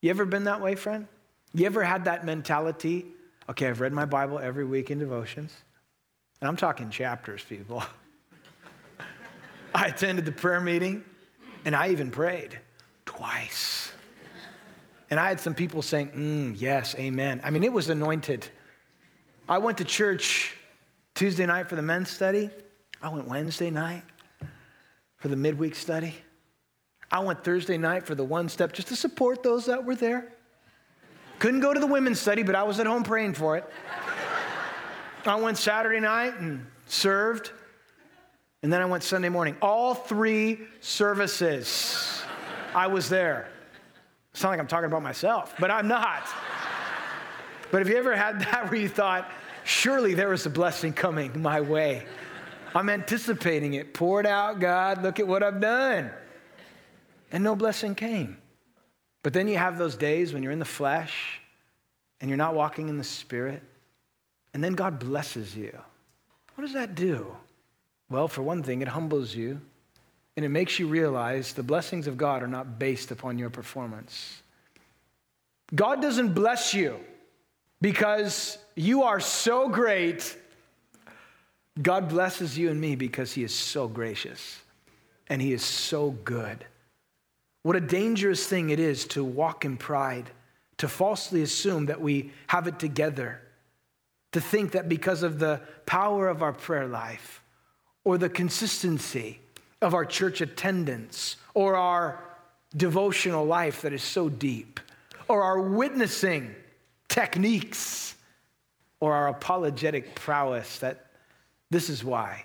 You 0.00 0.10
ever 0.10 0.24
been 0.24 0.44
that 0.44 0.60
way, 0.60 0.74
friend? 0.74 1.06
You 1.54 1.66
ever 1.66 1.82
had 1.82 2.04
that 2.06 2.24
mentality? 2.24 3.06
Okay, 3.48 3.68
I've 3.68 3.80
read 3.80 3.92
my 3.92 4.04
Bible 4.04 4.38
every 4.38 4.64
week 4.64 4.90
in 4.90 4.98
devotions, 4.98 5.52
and 6.40 6.48
I'm 6.48 6.56
talking 6.56 6.88
chapters, 6.90 7.42
people. 7.46 7.82
I 9.74 9.86
attended 9.86 10.24
the 10.24 10.32
prayer 10.32 10.60
meeting, 10.60 11.04
and 11.64 11.76
I 11.76 11.90
even 11.90 12.10
prayed 12.10 12.58
twice. 13.04 13.92
And 15.10 15.20
I 15.20 15.28
had 15.28 15.40
some 15.40 15.54
people 15.54 15.82
saying, 15.82 16.08
mm, 16.08 16.54
yes, 16.58 16.94
amen. 16.98 17.42
I 17.44 17.50
mean, 17.50 17.64
it 17.64 17.72
was 17.72 17.90
anointed. 17.90 18.46
I 19.46 19.58
went 19.58 19.76
to 19.78 19.84
church 19.84 20.56
Tuesday 21.14 21.44
night 21.44 21.68
for 21.68 21.76
the 21.76 21.82
men's 21.82 22.08
study. 22.08 22.48
I 23.02 23.10
went 23.10 23.28
Wednesday 23.28 23.70
night 23.70 24.04
for 25.16 25.28
the 25.28 25.36
midweek 25.36 25.74
study. 25.74 26.14
I 27.10 27.20
went 27.20 27.44
Thursday 27.44 27.76
night 27.76 28.06
for 28.06 28.14
the 28.14 28.24
one 28.24 28.48
step 28.48 28.72
just 28.72 28.88
to 28.88 28.96
support 28.96 29.42
those 29.42 29.66
that 29.66 29.84
were 29.84 29.94
there. 29.94 30.32
Couldn't 31.42 31.58
go 31.58 31.74
to 31.74 31.80
the 31.80 31.88
women's 31.88 32.20
study, 32.20 32.44
but 32.44 32.54
I 32.54 32.62
was 32.62 32.78
at 32.78 32.86
home 32.86 33.02
praying 33.02 33.34
for 33.34 33.56
it. 33.56 33.68
I 35.26 35.34
went 35.34 35.58
Saturday 35.58 35.98
night 35.98 36.38
and 36.38 36.64
served. 36.86 37.50
And 38.62 38.72
then 38.72 38.80
I 38.80 38.84
went 38.84 39.02
Sunday 39.02 39.28
morning. 39.28 39.56
All 39.60 39.92
three 39.92 40.60
services, 40.78 42.22
I 42.76 42.86
was 42.86 43.08
there. 43.08 43.48
It's 44.30 44.40
not 44.44 44.50
like 44.50 44.60
I'm 44.60 44.68
talking 44.68 44.84
about 44.84 45.02
myself, 45.02 45.52
but 45.58 45.68
I'm 45.68 45.88
not. 45.88 46.28
but 47.72 47.78
have 47.80 47.88
you 47.88 47.96
ever 47.96 48.14
had 48.14 48.38
that 48.42 48.66
where 48.70 48.78
you 48.78 48.88
thought, 48.88 49.28
surely 49.64 50.14
there 50.14 50.32
is 50.32 50.46
a 50.46 50.50
blessing 50.50 50.92
coming 50.92 51.42
my 51.42 51.60
way? 51.60 52.06
I'm 52.72 52.88
anticipating 52.88 53.74
it. 53.74 53.94
Pour 53.94 54.20
it 54.20 54.26
out, 54.26 54.60
God. 54.60 55.02
Look 55.02 55.18
at 55.18 55.26
what 55.26 55.42
I've 55.42 55.60
done. 55.60 56.12
And 57.32 57.42
no 57.42 57.56
blessing 57.56 57.96
came. 57.96 58.36
But 59.22 59.32
then 59.32 59.48
you 59.48 59.56
have 59.56 59.78
those 59.78 59.96
days 59.96 60.32
when 60.32 60.42
you're 60.42 60.52
in 60.52 60.58
the 60.58 60.64
flesh 60.64 61.40
and 62.20 62.28
you're 62.28 62.38
not 62.38 62.54
walking 62.54 62.88
in 62.88 62.98
the 62.98 63.04
spirit, 63.04 63.62
and 64.54 64.62
then 64.62 64.74
God 64.74 64.98
blesses 64.98 65.56
you. 65.56 65.76
What 66.54 66.64
does 66.64 66.74
that 66.74 66.94
do? 66.94 67.34
Well, 68.10 68.28
for 68.28 68.42
one 68.42 68.62
thing, 68.62 68.82
it 68.82 68.88
humbles 68.88 69.34
you 69.34 69.60
and 70.36 70.44
it 70.44 70.48
makes 70.48 70.78
you 70.78 70.86
realize 70.86 71.52
the 71.52 71.62
blessings 71.62 72.06
of 72.06 72.16
God 72.16 72.42
are 72.42 72.48
not 72.48 72.78
based 72.78 73.10
upon 73.10 73.38
your 73.38 73.50
performance. 73.50 74.42
God 75.74 76.00
doesn't 76.00 76.34
bless 76.34 76.74
you 76.74 77.00
because 77.80 78.58
you 78.74 79.02
are 79.02 79.20
so 79.20 79.68
great. 79.68 80.36
God 81.80 82.08
blesses 82.08 82.56
you 82.56 82.70
and 82.70 82.80
me 82.80 82.96
because 82.96 83.32
He 83.32 83.42
is 83.42 83.54
so 83.54 83.88
gracious 83.88 84.60
and 85.28 85.40
He 85.40 85.52
is 85.52 85.64
so 85.64 86.10
good. 86.10 86.64
What 87.62 87.76
a 87.76 87.80
dangerous 87.80 88.46
thing 88.46 88.70
it 88.70 88.80
is 88.80 89.06
to 89.08 89.22
walk 89.22 89.64
in 89.64 89.76
pride, 89.76 90.30
to 90.78 90.88
falsely 90.88 91.42
assume 91.42 91.86
that 91.86 92.00
we 92.00 92.32
have 92.48 92.66
it 92.66 92.78
together, 92.78 93.40
to 94.32 94.40
think 94.40 94.72
that 94.72 94.88
because 94.88 95.22
of 95.22 95.38
the 95.38 95.60
power 95.86 96.28
of 96.28 96.42
our 96.42 96.52
prayer 96.52 96.86
life 96.86 97.42
or 98.04 98.18
the 98.18 98.28
consistency 98.28 99.40
of 99.80 99.94
our 99.94 100.04
church 100.04 100.40
attendance 100.40 101.36
or 101.54 101.76
our 101.76 102.24
devotional 102.76 103.44
life 103.44 103.82
that 103.82 103.92
is 103.92 104.02
so 104.02 104.28
deep 104.28 104.80
or 105.28 105.42
our 105.42 105.60
witnessing 105.60 106.54
techniques 107.08 108.14
or 109.00 109.14
our 109.14 109.28
apologetic 109.28 110.14
prowess 110.14 110.78
that 110.78 111.06
this 111.70 111.88
is 111.88 112.02
why 112.02 112.44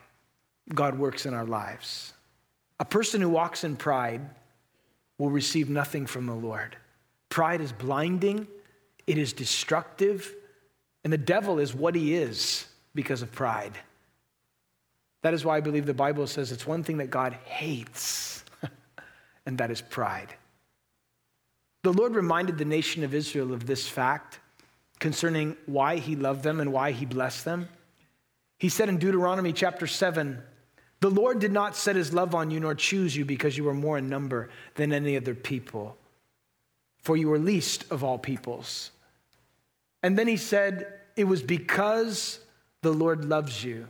God 0.73 0.97
works 0.97 1.25
in 1.25 1.33
our 1.33 1.45
lives. 1.45 2.13
A 2.79 2.85
person 2.85 3.21
who 3.21 3.29
walks 3.29 3.63
in 3.63 3.75
pride 3.75 4.21
will 5.17 5.29
receive 5.29 5.69
nothing 5.69 6.05
from 6.05 6.25
the 6.25 6.35
Lord. 6.35 6.77
Pride 7.29 7.61
is 7.61 7.71
blinding, 7.71 8.47
it 9.05 9.17
is 9.17 9.33
destructive, 9.33 10.33
and 11.03 11.11
the 11.11 11.17
devil 11.17 11.59
is 11.59 11.73
what 11.73 11.95
he 11.95 12.15
is 12.15 12.65
because 12.93 13.21
of 13.21 13.31
pride. 13.31 13.77
That 15.23 15.33
is 15.33 15.43
why 15.43 15.57
I 15.57 15.61
believe 15.61 15.85
the 15.85 15.93
Bible 15.93 16.27
says 16.27 16.51
it's 16.51 16.67
one 16.67 16.83
thing 16.83 16.97
that 16.97 17.09
God 17.09 17.33
hates, 17.45 18.43
and 19.45 19.57
that 19.57 19.71
is 19.71 19.81
pride. 19.81 20.33
The 21.83 21.93
Lord 21.93 22.15
reminded 22.15 22.57
the 22.57 22.65
nation 22.65 23.03
of 23.03 23.13
Israel 23.13 23.53
of 23.53 23.65
this 23.65 23.87
fact 23.87 24.39
concerning 24.99 25.55
why 25.65 25.97
he 25.97 26.15
loved 26.15 26.43
them 26.43 26.59
and 26.59 26.73
why 26.73 26.91
he 26.91 27.05
blessed 27.05 27.45
them. 27.45 27.69
He 28.59 28.69
said 28.69 28.89
in 28.89 28.97
Deuteronomy 28.97 29.53
chapter 29.53 29.87
7, 29.87 30.41
the 30.99 31.09
Lord 31.09 31.39
did 31.39 31.51
not 31.51 31.75
set 31.75 31.95
his 31.95 32.13
love 32.13 32.33
on 32.33 32.49
you 32.49 32.59
nor 32.59 32.73
choose 32.73 33.15
you 33.15 33.25
because 33.25 33.57
you 33.57 33.63
were 33.63 33.73
more 33.73 33.97
in 33.97 34.09
number 34.09 34.49
than 34.75 34.91
any 34.91 35.15
other 35.15 35.35
people, 35.35 35.97
for 37.03 37.15
you 37.15 37.29
were 37.29 37.39
least 37.39 37.85
of 37.91 38.03
all 38.03 38.17
peoples. 38.17 38.91
And 40.01 40.17
then 40.17 40.27
he 40.27 40.37
said, 40.37 40.93
It 41.15 41.25
was 41.25 41.43
because 41.43 42.39
the 42.81 42.91
Lord 42.91 43.25
loves 43.25 43.63
you 43.63 43.87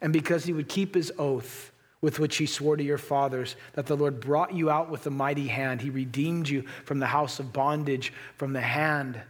and 0.00 0.12
because 0.12 0.44
he 0.44 0.52
would 0.52 0.68
keep 0.68 0.94
his 0.94 1.12
oath 1.18 1.72
with 2.00 2.18
which 2.18 2.38
he 2.38 2.46
swore 2.46 2.76
to 2.76 2.82
your 2.82 2.98
fathers, 2.98 3.56
that 3.74 3.86
the 3.86 3.96
Lord 3.96 4.20
brought 4.20 4.54
you 4.54 4.70
out 4.70 4.90
with 4.90 5.06
a 5.06 5.10
mighty 5.10 5.46
hand. 5.46 5.82
He 5.82 5.90
redeemed 5.90 6.48
you 6.48 6.62
from 6.84 6.98
the 6.98 7.06
house 7.06 7.38
of 7.38 7.52
bondage, 7.52 8.12
from 8.36 8.54
the 8.54 8.60
hand 8.60 9.20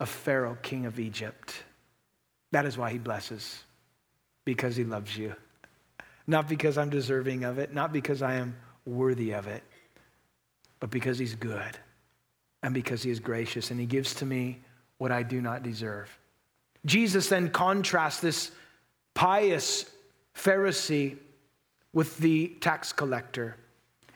of 0.00 0.08
Pharaoh, 0.08 0.58
king 0.60 0.84
of 0.84 1.00
Egypt. 1.00 1.54
That 2.52 2.66
is 2.66 2.76
why 2.76 2.90
he 2.90 2.98
blesses, 2.98 3.64
because 4.44 4.76
he 4.76 4.84
loves 4.84 5.16
you. 5.16 5.34
Not 6.26 6.48
because 6.48 6.78
I'm 6.78 6.90
deserving 6.90 7.44
of 7.44 7.58
it, 7.58 7.74
not 7.74 7.92
because 7.92 8.22
I 8.22 8.34
am 8.34 8.56
worthy 8.86 9.32
of 9.32 9.46
it, 9.46 9.62
but 10.80 10.90
because 10.90 11.18
he's 11.18 11.34
good 11.34 11.78
and 12.62 12.72
because 12.74 13.02
he 13.02 13.10
is 13.10 13.20
gracious 13.20 13.70
and 13.70 13.78
he 13.78 13.86
gives 13.86 14.14
to 14.16 14.26
me 14.26 14.60
what 14.98 15.12
I 15.12 15.22
do 15.22 15.40
not 15.40 15.62
deserve. 15.62 16.18
Jesus 16.86 17.28
then 17.28 17.50
contrasts 17.50 18.20
this 18.20 18.50
pious 19.14 19.90
Pharisee 20.34 21.18
with 21.92 22.18
the 22.18 22.48
tax 22.60 22.92
collector. 22.92 23.56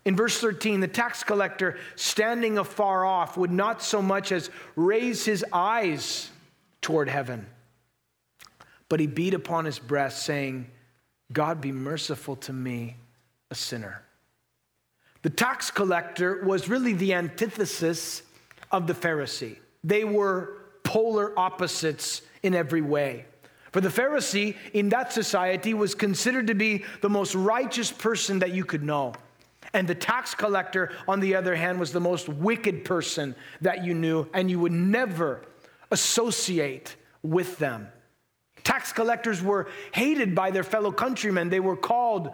In 0.04 0.16
verse 0.16 0.40
13, 0.40 0.80
the 0.80 0.88
tax 0.88 1.22
collector, 1.22 1.76
standing 1.94 2.58
afar 2.58 3.04
off, 3.04 3.36
would 3.36 3.50
not 3.50 3.82
so 3.82 4.00
much 4.00 4.32
as 4.32 4.50
raise 4.74 5.24
his 5.24 5.44
eyes 5.52 6.30
toward 6.80 7.08
heaven, 7.08 7.46
but 8.88 9.00
he 9.00 9.06
beat 9.06 9.34
upon 9.34 9.64
his 9.64 9.78
breast, 9.78 10.22
saying, 10.22 10.70
God 11.32 11.60
be 11.60 11.72
merciful 11.72 12.36
to 12.36 12.52
me, 12.52 12.96
a 13.50 13.54
sinner. 13.54 14.02
The 15.22 15.30
tax 15.30 15.70
collector 15.70 16.44
was 16.44 16.68
really 16.68 16.92
the 16.92 17.14
antithesis 17.14 18.22
of 18.70 18.86
the 18.86 18.94
Pharisee. 18.94 19.58
They 19.84 20.04
were 20.04 20.58
polar 20.84 21.38
opposites 21.38 22.22
in 22.42 22.54
every 22.54 22.80
way. 22.80 23.26
For 23.72 23.80
the 23.80 23.88
Pharisee 23.88 24.56
in 24.72 24.88
that 24.88 25.12
society 25.12 25.74
was 25.74 25.94
considered 25.94 26.46
to 26.46 26.54
be 26.54 26.84
the 27.02 27.10
most 27.10 27.34
righteous 27.34 27.92
person 27.92 28.38
that 28.38 28.52
you 28.52 28.64
could 28.64 28.82
know. 28.82 29.12
And 29.74 29.86
the 29.86 29.94
tax 29.94 30.34
collector, 30.34 30.92
on 31.06 31.20
the 31.20 31.34
other 31.34 31.54
hand, 31.54 31.78
was 31.78 31.92
the 31.92 32.00
most 32.00 32.28
wicked 32.28 32.84
person 32.84 33.34
that 33.60 33.84
you 33.84 33.92
knew, 33.92 34.26
and 34.32 34.50
you 34.50 34.58
would 34.60 34.72
never 34.72 35.42
associate 35.90 36.96
with 37.22 37.58
them. 37.58 37.88
Tax 38.68 38.92
collectors 38.92 39.42
were 39.42 39.66
hated 39.92 40.34
by 40.34 40.50
their 40.50 40.62
fellow 40.62 40.92
countrymen. 40.92 41.48
They 41.48 41.58
were 41.58 41.74
called 41.74 42.28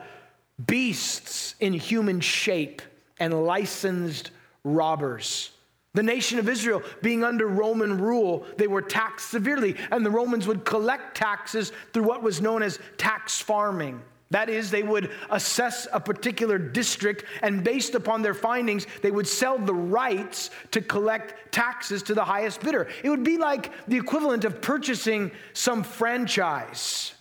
beasts 0.67 1.55
in 1.61 1.73
human 1.73 2.19
shape 2.19 2.83
and 3.21 3.47
licensed 3.47 4.33
robbers. 4.65 5.53
The 5.93 6.03
nation 6.03 6.41
of 6.41 6.49
Israel, 6.49 6.83
being 7.03 7.23
under 7.23 7.47
Roman 7.47 7.99
rule, 7.99 8.45
they 8.57 8.67
were 8.67 8.83
taxed 8.83 9.31
severely, 9.31 9.77
and 9.93 10.05
the 10.05 10.11
Romans 10.11 10.49
would 10.49 10.65
collect 10.65 11.17
taxes 11.17 11.71
through 11.93 12.03
what 12.03 12.25
was 12.25 12.41
known 12.41 12.65
as 12.65 12.81
tax 12.97 13.41
farming. 13.41 14.03
That 14.31 14.49
is, 14.49 14.71
they 14.71 14.83
would 14.83 15.11
assess 15.31 15.87
a 15.93 16.01
particular 16.01 16.59
district, 16.59 17.25
and 17.43 17.63
based 17.63 17.95
upon 17.95 18.23
their 18.23 18.35
findings, 18.35 18.87
they 19.03 19.11
would 19.11 19.29
sell 19.29 19.59
the 19.59 19.75
rights 19.75 20.51
to 20.73 20.81
collect 20.81 21.53
taxes 21.53 22.03
to 22.05 22.15
the 22.15 22.25
highest 22.25 22.61
bidder. 22.61 22.89
It 23.05 23.11
would 23.11 23.23
be 23.23 23.39
like 23.39 23.71
the 23.87 23.97
equivalent 23.97 24.45
of 24.45 24.61
purchasing 24.61 25.31
some 25.53 25.85
franchise. 25.85 27.13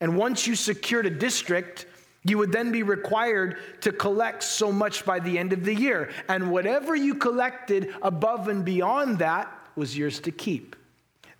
And 0.00 0.16
once 0.16 0.46
you 0.46 0.56
secured 0.56 1.06
a 1.06 1.10
district, 1.10 1.86
You 2.22 2.38
would 2.38 2.52
then 2.52 2.70
be 2.70 2.82
required 2.82 3.58
to 3.80 3.92
collect 3.92 4.42
so 4.42 4.70
much 4.70 5.04
by 5.04 5.20
the 5.20 5.38
end 5.38 5.52
of 5.52 5.64
the 5.64 5.74
year. 5.74 6.10
And 6.28 6.50
whatever 6.50 6.94
you 6.94 7.14
collected 7.14 7.94
above 8.02 8.48
and 8.48 8.64
beyond 8.64 9.20
that 9.20 9.50
was 9.74 9.96
yours 9.96 10.20
to 10.20 10.30
keep. 10.30 10.76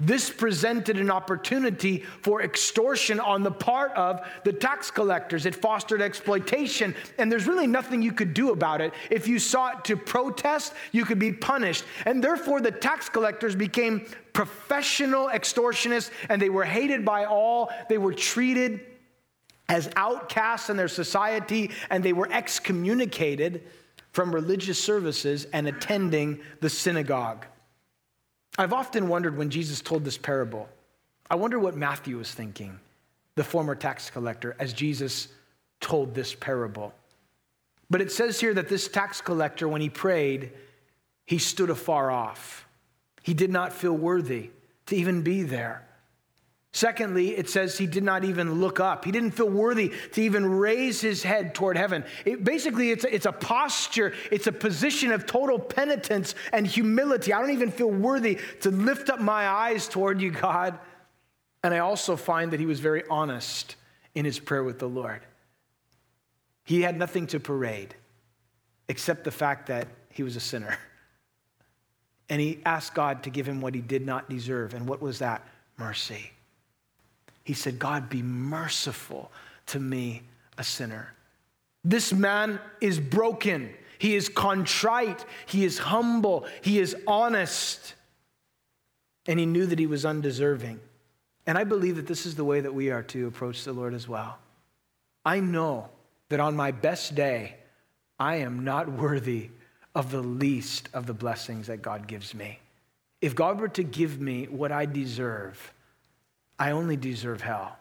This 0.00 0.30
presented 0.30 0.96
an 0.96 1.10
opportunity 1.10 1.98
for 2.22 2.42
extortion 2.42 3.20
on 3.20 3.42
the 3.42 3.50
part 3.50 3.92
of 3.92 4.26
the 4.44 4.52
tax 4.52 4.90
collectors. 4.90 5.44
It 5.44 5.54
fostered 5.54 6.00
exploitation, 6.00 6.94
and 7.18 7.30
there's 7.30 7.46
really 7.46 7.66
nothing 7.66 8.00
you 8.00 8.12
could 8.12 8.32
do 8.32 8.50
about 8.50 8.80
it. 8.80 8.94
If 9.10 9.28
you 9.28 9.38
sought 9.38 9.84
to 9.84 9.96
protest, 9.98 10.72
you 10.92 11.04
could 11.04 11.18
be 11.18 11.32
punished. 11.32 11.84
And 12.06 12.24
therefore, 12.24 12.62
the 12.62 12.70
tax 12.70 13.10
collectors 13.10 13.54
became 13.54 14.06
professional 14.32 15.28
extortionists, 15.28 16.10
and 16.30 16.40
they 16.40 16.48
were 16.50 16.64
hated 16.64 17.04
by 17.04 17.26
all. 17.26 17.70
They 17.90 17.98
were 17.98 18.14
treated 18.14 18.80
as 19.68 19.90
outcasts 19.96 20.70
in 20.70 20.78
their 20.78 20.88
society, 20.88 21.72
and 21.90 22.02
they 22.02 22.14
were 22.14 22.28
excommunicated 22.32 23.64
from 24.12 24.34
religious 24.34 24.82
services 24.82 25.46
and 25.52 25.68
attending 25.68 26.40
the 26.60 26.70
synagogue. 26.70 27.46
I've 28.58 28.72
often 28.72 29.08
wondered 29.08 29.36
when 29.36 29.50
Jesus 29.50 29.80
told 29.80 30.04
this 30.04 30.18
parable, 30.18 30.68
I 31.30 31.36
wonder 31.36 31.58
what 31.58 31.76
Matthew 31.76 32.18
was 32.18 32.32
thinking, 32.32 32.78
the 33.36 33.44
former 33.44 33.74
tax 33.74 34.10
collector, 34.10 34.56
as 34.58 34.72
Jesus 34.72 35.28
told 35.80 36.14
this 36.14 36.34
parable. 36.34 36.92
But 37.88 38.00
it 38.00 38.12
says 38.12 38.40
here 38.40 38.54
that 38.54 38.68
this 38.68 38.88
tax 38.88 39.20
collector, 39.20 39.68
when 39.68 39.80
he 39.80 39.88
prayed, 39.88 40.52
he 41.26 41.38
stood 41.38 41.70
afar 41.70 42.10
off. 42.10 42.66
He 43.22 43.34
did 43.34 43.50
not 43.50 43.72
feel 43.72 43.92
worthy 43.92 44.50
to 44.86 44.96
even 44.96 45.22
be 45.22 45.42
there. 45.42 45.86
Secondly, 46.72 47.36
it 47.36 47.48
says 47.48 47.76
he 47.76 47.86
did 47.86 48.04
not 48.04 48.22
even 48.22 48.60
look 48.60 48.78
up. 48.78 49.04
He 49.04 49.10
didn't 49.10 49.32
feel 49.32 49.50
worthy 49.50 49.92
to 50.12 50.22
even 50.22 50.46
raise 50.46 51.00
his 51.00 51.22
head 51.22 51.52
toward 51.52 51.76
heaven. 51.76 52.04
It, 52.24 52.44
basically, 52.44 52.92
it's 52.92 53.04
a, 53.04 53.12
it's 53.12 53.26
a 53.26 53.32
posture, 53.32 54.14
it's 54.30 54.46
a 54.46 54.52
position 54.52 55.10
of 55.10 55.26
total 55.26 55.58
penitence 55.58 56.36
and 56.52 56.64
humility. 56.64 57.32
I 57.32 57.40
don't 57.40 57.50
even 57.50 57.72
feel 57.72 57.90
worthy 57.90 58.38
to 58.60 58.70
lift 58.70 59.10
up 59.10 59.20
my 59.20 59.48
eyes 59.48 59.88
toward 59.88 60.20
you, 60.20 60.30
God. 60.30 60.78
And 61.64 61.74
I 61.74 61.80
also 61.80 62.14
find 62.14 62.52
that 62.52 62.60
he 62.60 62.66
was 62.66 62.78
very 62.78 63.02
honest 63.10 63.74
in 64.14 64.24
his 64.24 64.38
prayer 64.38 64.62
with 64.62 64.78
the 64.78 64.88
Lord. 64.88 65.22
He 66.64 66.82
had 66.82 66.96
nothing 66.96 67.26
to 67.28 67.40
parade 67.40 67.96
except 68.88 69.24
the 69.24 69.32
fact 69.32 69.66
that 69.66 69.88
he 70.10 70.22
was 70.22 70.36
a 70.36 70.40
sinner. 70.40 70.78
And 72.28 72.40
he 72.40 72.60
asked 72.64 72.94
God 72.94 73.24
to 73.24 73.30
give 73.30 73.48
him 73.48 73.60
what 73.60 73.74
he 73.74 73.80
did 73.80 74.06
not 74.06 74.30
deserve. 74.30 74.72
And 74.72 74.88
what 74.88 75.02
was 75.02 75.18
that? 75.18 75.44
Mercy. 75.76 76.30
He 77.44 77.54
said, 77.54 77.78
God, 77.78 78.08
be 78.08 78.22
merciful 78.22 79.30
to 79.66 79.80
me, 79.80 80.22
a 80.58 80.64
sinner. 80.64 81.14
This 81.84 82.12
man 82.12 82.60
is 82.80 83.00
broken. 83.00 83.72
He 83.98 84.14
is 84.14 84.28
contrite. 84.28 85.24
He 85.46 85.64
is 85.64 85.78
humble. 85.78 86.46
He 86.60 86.78
is 86.78 86.96
honest. 87.06 87.94
And 89.26 89.38
he 89.38 89.46
knew 89.46 89.66
that 89.66 89.78
he 89.78 89.86
was 89.86 90.04
undeserving. 90.04 90.80
And 91.46 91.56
I 91.56 91.64
believe 91.64 91.96
that 91.96 92.06
this 92.06 92.26
is 92.26 92.34
the 92.34 92.44
way 92.44 92.60
that 92.60 92.74
we 92.74 92.90
are 92.90 93.02
to 93.04 93.26
approach 93.26 93.64
the 93.64 93.72
Lord 93.72 93.94
as 93.94 94.08
well. 94.08 94.38
I 95.24 95.40
know 95.40 95.88
that 96.28 96.40
on 96.40 96.56
my 96.56 96.70
best 96.70 97.14
day, 97.14 97.56
I 98.18 98.36
am 98.36 98.64
not 98.64 98.90
worthy 98.90 99.50
of 99.94 100.10
the 100.10 100.20
least 100.20 100.88
of 100.92 101.06
the 101.06 101.14
blessings 101.14 101.66
that 101.66 101.82
God 101.82 102.06
gives 102.06 102.34
me. 102.34 102.58
If 103.20 103.34
God 103.34 103.60
were 103.60 103.68
to 103.68 103.82
give 103.82 104.20
me 104.20 104.44
what 104.46 104.72
I 104.72 104.86
deserve, 104.86 105.72
I 106.60 106.72
only 106.72 106.96
deserve 106.96 107.40
hell. 107.40 107.76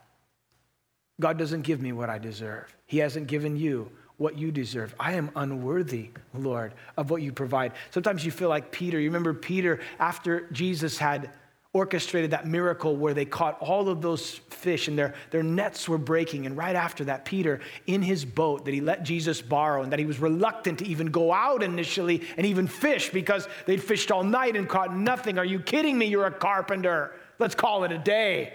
God 1.20 1.38
doesn't 1.38 1.64
give 1.64 1.82
me 1.82 1.92
what 1.92 2.10
I 2.10 2.18
deserve. 2.18 2.74
He 2.88 3.00
hasn't 3.00 3.28
given 3.28 3.58
you 3.58 3.92
what 4.16 4.38
you 4.38 4.52
deserve. 4.52 4.96
I 4.98 5.14
am 5.14 5.32
unworthy, 5.36 6.12
Lord, 6.34 6.74
of 6.96 7.10
what 7.10 7.22
you 7.22 7.34
provide. 7.34 7.74
Sometimes 7.92 8.24
you 8.24 8.32
feel 8.32 8.48
like 8.48 8.72
Peter. 8.72 8.98
You 8.98 9.10
remember 9.10 9.34
Peter 9.34 9.82
after 10.00 10.48
Jesus 10.52 10.98
had 10.98 11.30
orchestrated 11.74 12.32
that 12.32 12.48
miracle 12.48 12.96
where 12.96 13.14
they 13.14 13.26
caught 13.26 13.60
all 13.60 13.90
of 13.90 14.02
those 14.02 14.30
fish 14.50 14.88
and 14.88 14.98
their, 14.98 15.14
their 15.30 15.44
nets 15.44 15.88
were 15.88 15.98
breaking. 15.98 16.46
And 16.46 16.56
right 16.56 16.76
after 16.76 17.04
that, 17.06 17.26
Peter, 17.26 17.60
in 17.86 18.02
his 18.02 18.24
boat 18.24 18.66
that 18.66 18.74
he 18.74 18.82
let 18.82 19.04
Jesus 19.04 19.42
borrow 19.42 19.84
and 19.84 19.92
that 19.92 20.00
he 20.00 20.06
was 20.06 20.20
reluctant 20.20 20.80
to 20.80 20.88
even 20.88 21.08
go 21.08 21.34
out 21.34 21.62
initially 21.62 22.24
and 22.38 22.46
even 22.46 22.66
fish 22.66 23.10
because 23.10 23.48
they'd 23.66 23.84
fished 23.84 24.10
all 24.10 24.24
night 24.24 24.56
and 24.56 24.70
caught 24.70 24.96
nothing. 24.96 25.38
Are 25.38 25.46
you 25.46 25.60
kidding 25.60 25.98
me? 25.98 26.06
You're 26.06 26.26
a 26.26 26.32
carpenter. 26.32 27.12
Let's 27.40 27.56
call 27.56 27.84
it 27.84 27.92
a 27.92 27.98
day. 27.98 28.54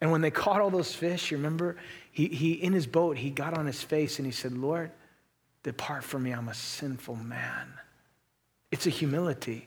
And 0.00 0.10
when 0.10 0.20
they 0.20 0.30
caught 0.30 0.60
all 0.60 0.70
those 0.70 0.94
fish, 0.94 1.30
you 1.30 1.36
remember, 1.36 1.76
he, 2.12 2.28
he 2.28 2.52
in 2.52 2.72
his 2.72 2.86
boat, 2.86 3.16
he 3.16 3.30
got 3.30 3.56
on 3.56 3.66
his 3.66 3.82
face 3.82 4.18
and 4.18 4.26
he 4.26 4.32
said, 4.32 4.52
Lord, 4.52 4.90
depart 5.62 6.04
from 6.04 6.22
me, 6.22 6.32
I'm 6.32 6.48
a 6.48 6.54
sinful 6.54 7.16
man. 7.16 7.68
It's 8.70 8.86
a 8.86 8.90
humility. 8.90 9.66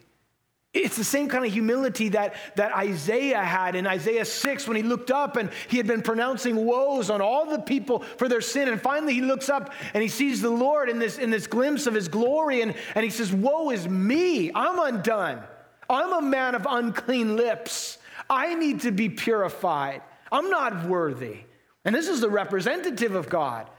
It's 0.73 0.97
the 0.97 1.03
same 1.03 1.29
kind 1.29 1.45
of 1.45 1.53
humility 1.53 2.09
that, 2.09 2.33
that 2.55 2.75
Isaiah 2.75 3.43
had 3.43 3.75
in 3.75 3.85
Isaiah 3.85 4.25
6 4.25 4.67
when 4.67 4.75
he 4.75 4.81
looked 4.81 5.11
up 5.11 5.37
and 5.37 5.51
he 5.67 5.77
had 5.77 5.85
been 5.85 6.01
pronouncing 6.01 6.65
woes 6.65 7.11
on 7.11 7.21
all 7.21 7.45
the 7.45 7.59
people 7.59 7.99
for 7.99 8.27
their 8.27 8.41
sin. 8.41 8.67
And 8.67 8.81
finally 8.81 9.13
he 9.13 9.21
looks 9.21 9.49
up 9.49 9.71
and 9.93 10.01
he 10.01 10.09
sees 10.09 10.41
the 10.41 10.49
Lord 10.49 10.89
in 10.89 10.97
this, 10.97 11.19
in 11.19 11.29
this 11.29 11.45
glimpse 11.45 11.85
of 11.85 11.93
his 11.93 12.07
glory 12.07 12.61
and, 12.61 12.73
and 12.95 13.03
he 13.03 13.11
says, 13.11 13.31
Woe 13.31 13.69
is 13.69 13.87
me, 13.87 14.51
I'm 14.55 14.79
undone. 14.79 15.43
I'm 15.87 16.11
a 16.11 16.21
man 16.23 16.55
of 16.55 16.65
unclean 16.67 17.35
lips. 17.35 17.99
I 18.27 18.55
need 18.55 18.81
to 18.81 18.91
be 18.91 19.09
purified. 19.09 20.01
I'm 20.33 20.49
not 20.49 20.85
worthy. 20.85 21.37
And 21.85 21.93
this 21.93 22.09
is 22.09 22.19
the 22.19 22.29
representative 22.29 23.15
of 23.15 23.29
God 23.29 23.69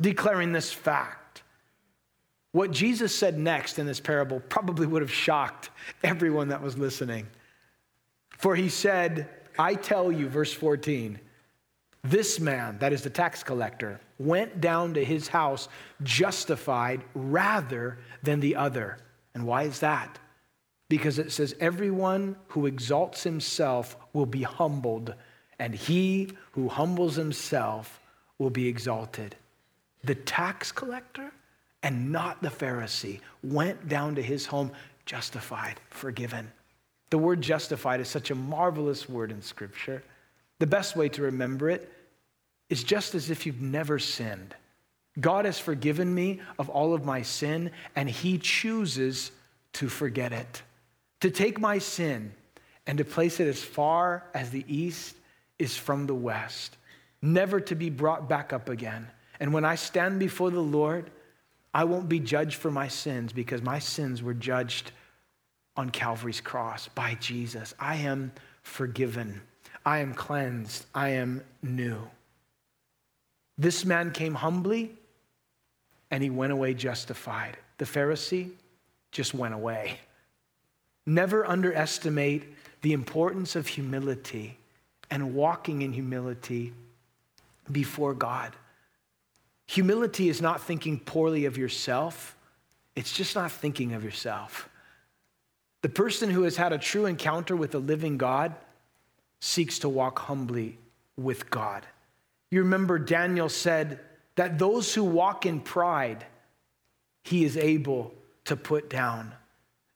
declaring 0.00 0.52
this 0.52 0.72
fact. 0.72 1.42
What 2.52 2.70
Jesus 2.70 3.14
said 3.14 3.38
next 3.38 3.78
in 3.78 3.86
this 3.86 4.00
parable 4.00 4.40
probably 4.40 4.86
would 4.86 5.02
have 5.02 5.12
shocked 5.12 5.68
everyone 6.02 6.48
that 6.48 6.62
was 6.62 6.78
listening. 6.78 7.26
For 8.38 8.54
he 8.54 8.68
said, 8.68 9.28
I 9.58 9.74
tell 9.74 10.12
you, 10.12 10.28
verse 10.28 10.52
14, 10.52 11.18
this 12.04 12.38
man, 12.38 12.78
that 12.78 12.92
is 12.92 13.02
the 13.02 13.10
tax 13.10 13.42
collector, 13.42 14.00
went 14.18 14.60
down 14.60 14.94
to 14.94 15.04
his 15.04 15.28
house 15.28 15.68
justified 16.02 17.02
rather 17.14 17.98
than 18.22 18.40
the 18.40 18.56
other. 18.56 18.98
And 19.34 19.44
why 19.44 19.64
is 19.64 19.80
that? 19.80 20.18
Because 20.88 21.18
it 21.18 21.32
says, 21.32 21.54
everyone 21.58 22.36
who 22.48 22.66
exalts 22.66 23.24
himself 23.24 23.96
will 24.12 24.26
be 24.26 24.42
humbled, 24.42 25.14
and 25.58 25.74
he 25.74 26.30
who 26.52 26.68
humbles 26.68 27.16
himself 27.16 28.00
will 28.38 28.50
be 28.50 28.68
exalted. 28.68 29.34
The 30.04 30.14
tax 30.14 30.72
collector 30.72 31.32
and 31.82 32.12
not 32.12 32.42
the 32.42 32.48
Pharisee 32.48 33.20
went 33.42 33.88
down 33.88 34.14
to 34.16 34.22
his 34.22 34.46
home 34.46 34.72
justified, 35.04 35.80
forgiven. 35.90 36.50
The 37.10 37.18
word 37.18 37.40
justified 37.40 38.00
is 38.00 38.08
such 38.08 38.30
a 38.30 38.34
marvelous 38.34 39.08
word 39.08 39.30
in 39.30 39.40
Scripture. 39.40 40.02
The 40.58 40.66
best 40.66 40.96
way 40.96 41.08
to 41.10 41.22
remember 41.22 41.70
it 41.70 41.92
is 42.68 42.82
just 42.82 43.14
as 43.14 43.30
if 43.30 43.46
you've 43.46 43.62
never 43.62 43.98
sinned. 43.98 44.54
God 45.20 45.44
has 45.44 45.58
forgiven 45.58 46.12
me 46.12 46.40
of 46.58 46.68
all 46.68 46.92
of 46.92 47.04
my 47.04 47.22
sin, 47.22 47.70
and 47.94 48.10
He 48.10 48.38
chooses 48.38 49.30
to 49.74 49.88
forget 49.88 50.32
it, 50.32 50.62
to 51.20 51.30
take 51.30 51.60
my 51.60 51.78
sin 51.78 52.32
and 52.86 52.98
to 52.98 53.04
place 53.04 53.40
it 53.40 53.46
as 53.46 53.62
far 53.62 54.24
as 54.34 54.50
the 54.50 54.64
east 54.68 55.14
is 55.58 55.76
from 55.76 56.06
the 56.06 56.14
west, 56.14 56.76
never 57.22 57.60
to 57.60 57.74
be 57.74 57.90
brought 57.90 58.28
back 58.28 58.52
up 58.52 58.68
again. 58.68 59.08
And 59.40 59.52
when 59.52 59.64
I 59.64 59.74
stand 59.74 60.18
before 60.18 60.50
the 60.50 60.60
Lord, 60.60 61.10
I 61.74 61.84
won't 61.84 62.08
be 62.08 62.20
judged 62.20 62.56
for 62.56 62.70
my 62.70 62.88
sins 62.88 63.32
because 63.32 63.62
my 63.62 63.78
sins 63.78 64.22
were 64.22 64.34
judged 64.34 64.92
on 65.76 65.90
Calvary's 65.90 66.40
cross 66.40 66.88
by 66.88 67.14
Jesus. 67.20 67.74
I 67.78 67.96
am 67.96 68.32
forgiven. 68.62 69.42
I 69.84 69.98
am 69.98 70.14
cleansed. 70.14 70.86
I 70.94 71.10
am 71.10 71.42
new. 71.62 71.98
This 73.58 73.84
man 73.84 74.10
came 74.10 74.34
humbly 74.34 74.94
and 76.10 76.22
he 76.22 76.30
went 76.30 76.52
away 76.52 76.74
justified. 76.74 77.56
The 77.78 77.84
Pharisee 77.84 78.50
just 79.12 79.34
went 79.34 79.54
away. 79.54 79.98
Never 81.04 81.46
underestimate 81.46 82.54
the 82.82 82.92
importance 82.92 83.54
of 83.56 83.66
humility 83.66 84.58
and 85.10 85.34
walking 85.34 85.82
in 85.82 85.92
humility 85.92 86.72
before 87.70 88.14
God. 88.14 88.54
Humility 89.66 90.28
is 90.28 90.40
not 90.40 90.60
thinking 90.60 90.98
poorly 90.98 91.44
of 91.44 91.58
yourself, 91.58 92.36
it's 92.94 93.12
just 93.12 93.34
not 93.34 93.52
thinking 93.52 93.92
of 93.92 94.04
yourself. 94.04 94.68
The 95.82 95.88
person 95.88 96.30
who 96.30 96.42
has 96.42 96.56
had 96.56 96.72
a 96.72 96.78
true 96.78 97.06
encounter 97.06 97.54
with 97.54 97.72
the 97.72 97.78
living 97.78 98.16
God 98.16 98.54
seeks 99.40 99.78
to 99.80 99.88
walk 99.88 100.18
humbly 100.18 100.78
with 101.16 101.50
God. 101.50 101.86
You 102.50 102.62
remember 102.62 102.98
Daniel 102.98 103.48
said 103.48 104.00
that 104.36 104.58
those 104.58 104.94
who 104.94 105.04
walk 105.04 105.46
in 105.46 105.60
pride, 105.60 106.24
he 107.22 107.44
is 107.44 107.56
able 107.56 108.14
to 108.44 108.56
put 108.56 108.88
down. 108.88 109.32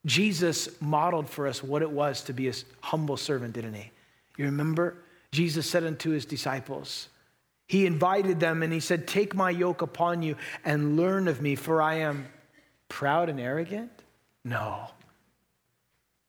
Jesus 0.07 0.68
modeled 0.81 1.29
for 1.29 1.46
us 1.46 1.62
what 1.62 1.83
it 1.83 1.90
was 1.90 2.23
to 2.23 2.33
be 2.33 2.49
a 2.49 2.55
humble 2.81 3.16
servant, 3.16 3.55
didn't 3.55 3.75
he? 3.75 3.90
You 4.40 4.46
remember? 4.46 4.96
Jesus 5.33 5.68
said 5.68 5.85
unto 5.85 6.09
his 6.12 6.24
disciples, 6.24 7.11
He 7.66 7.85
invited 7.85 8.40
them 8.40 8.62
and 8.62 8.72
he 8.72 8.81
said, 8.81 9.07
Take 9.07 9.35
my 9.35 9.50
yoke 9.50 9.83
upon 9.83 10.22
you 10.22 10.37
and 10.64 10.96
learn 10.96 11.29
of 11.29 11.42
me, 11.42 11.57
for 11.57 11.83
I 11.83 11.96
am 11.96 12.26
proud 12.88 13.29
and 13.29 13.38
arrogant? 13.38 13.90
No. 14.42 14.87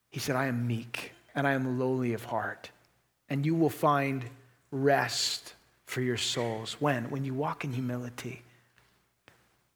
He 0.10 0.20
said, 0.20 0.36
I 0.36 0.48
am 0.48 0.68
meek 0.68 1.14
and 1.36 1.48
I 1.48 1.54
am 1.54 1.80
lowly 1.80 2.14
of 2.14 2.26
heart, 2.26 2.70
and 3.30 3.46
you 3.46 3.56
will 3.56 3.70
find 3.70 4.26
rest 4.72 5.54
for 5.86 6.02
your 6.02 6.18
souls. 6.18 6.82
When? 6.82 7.10
When 7.12 7.24
you 7.24 7.34
walk 7.34 7.64
in 7.64 7.72
humility. 7.72 8.42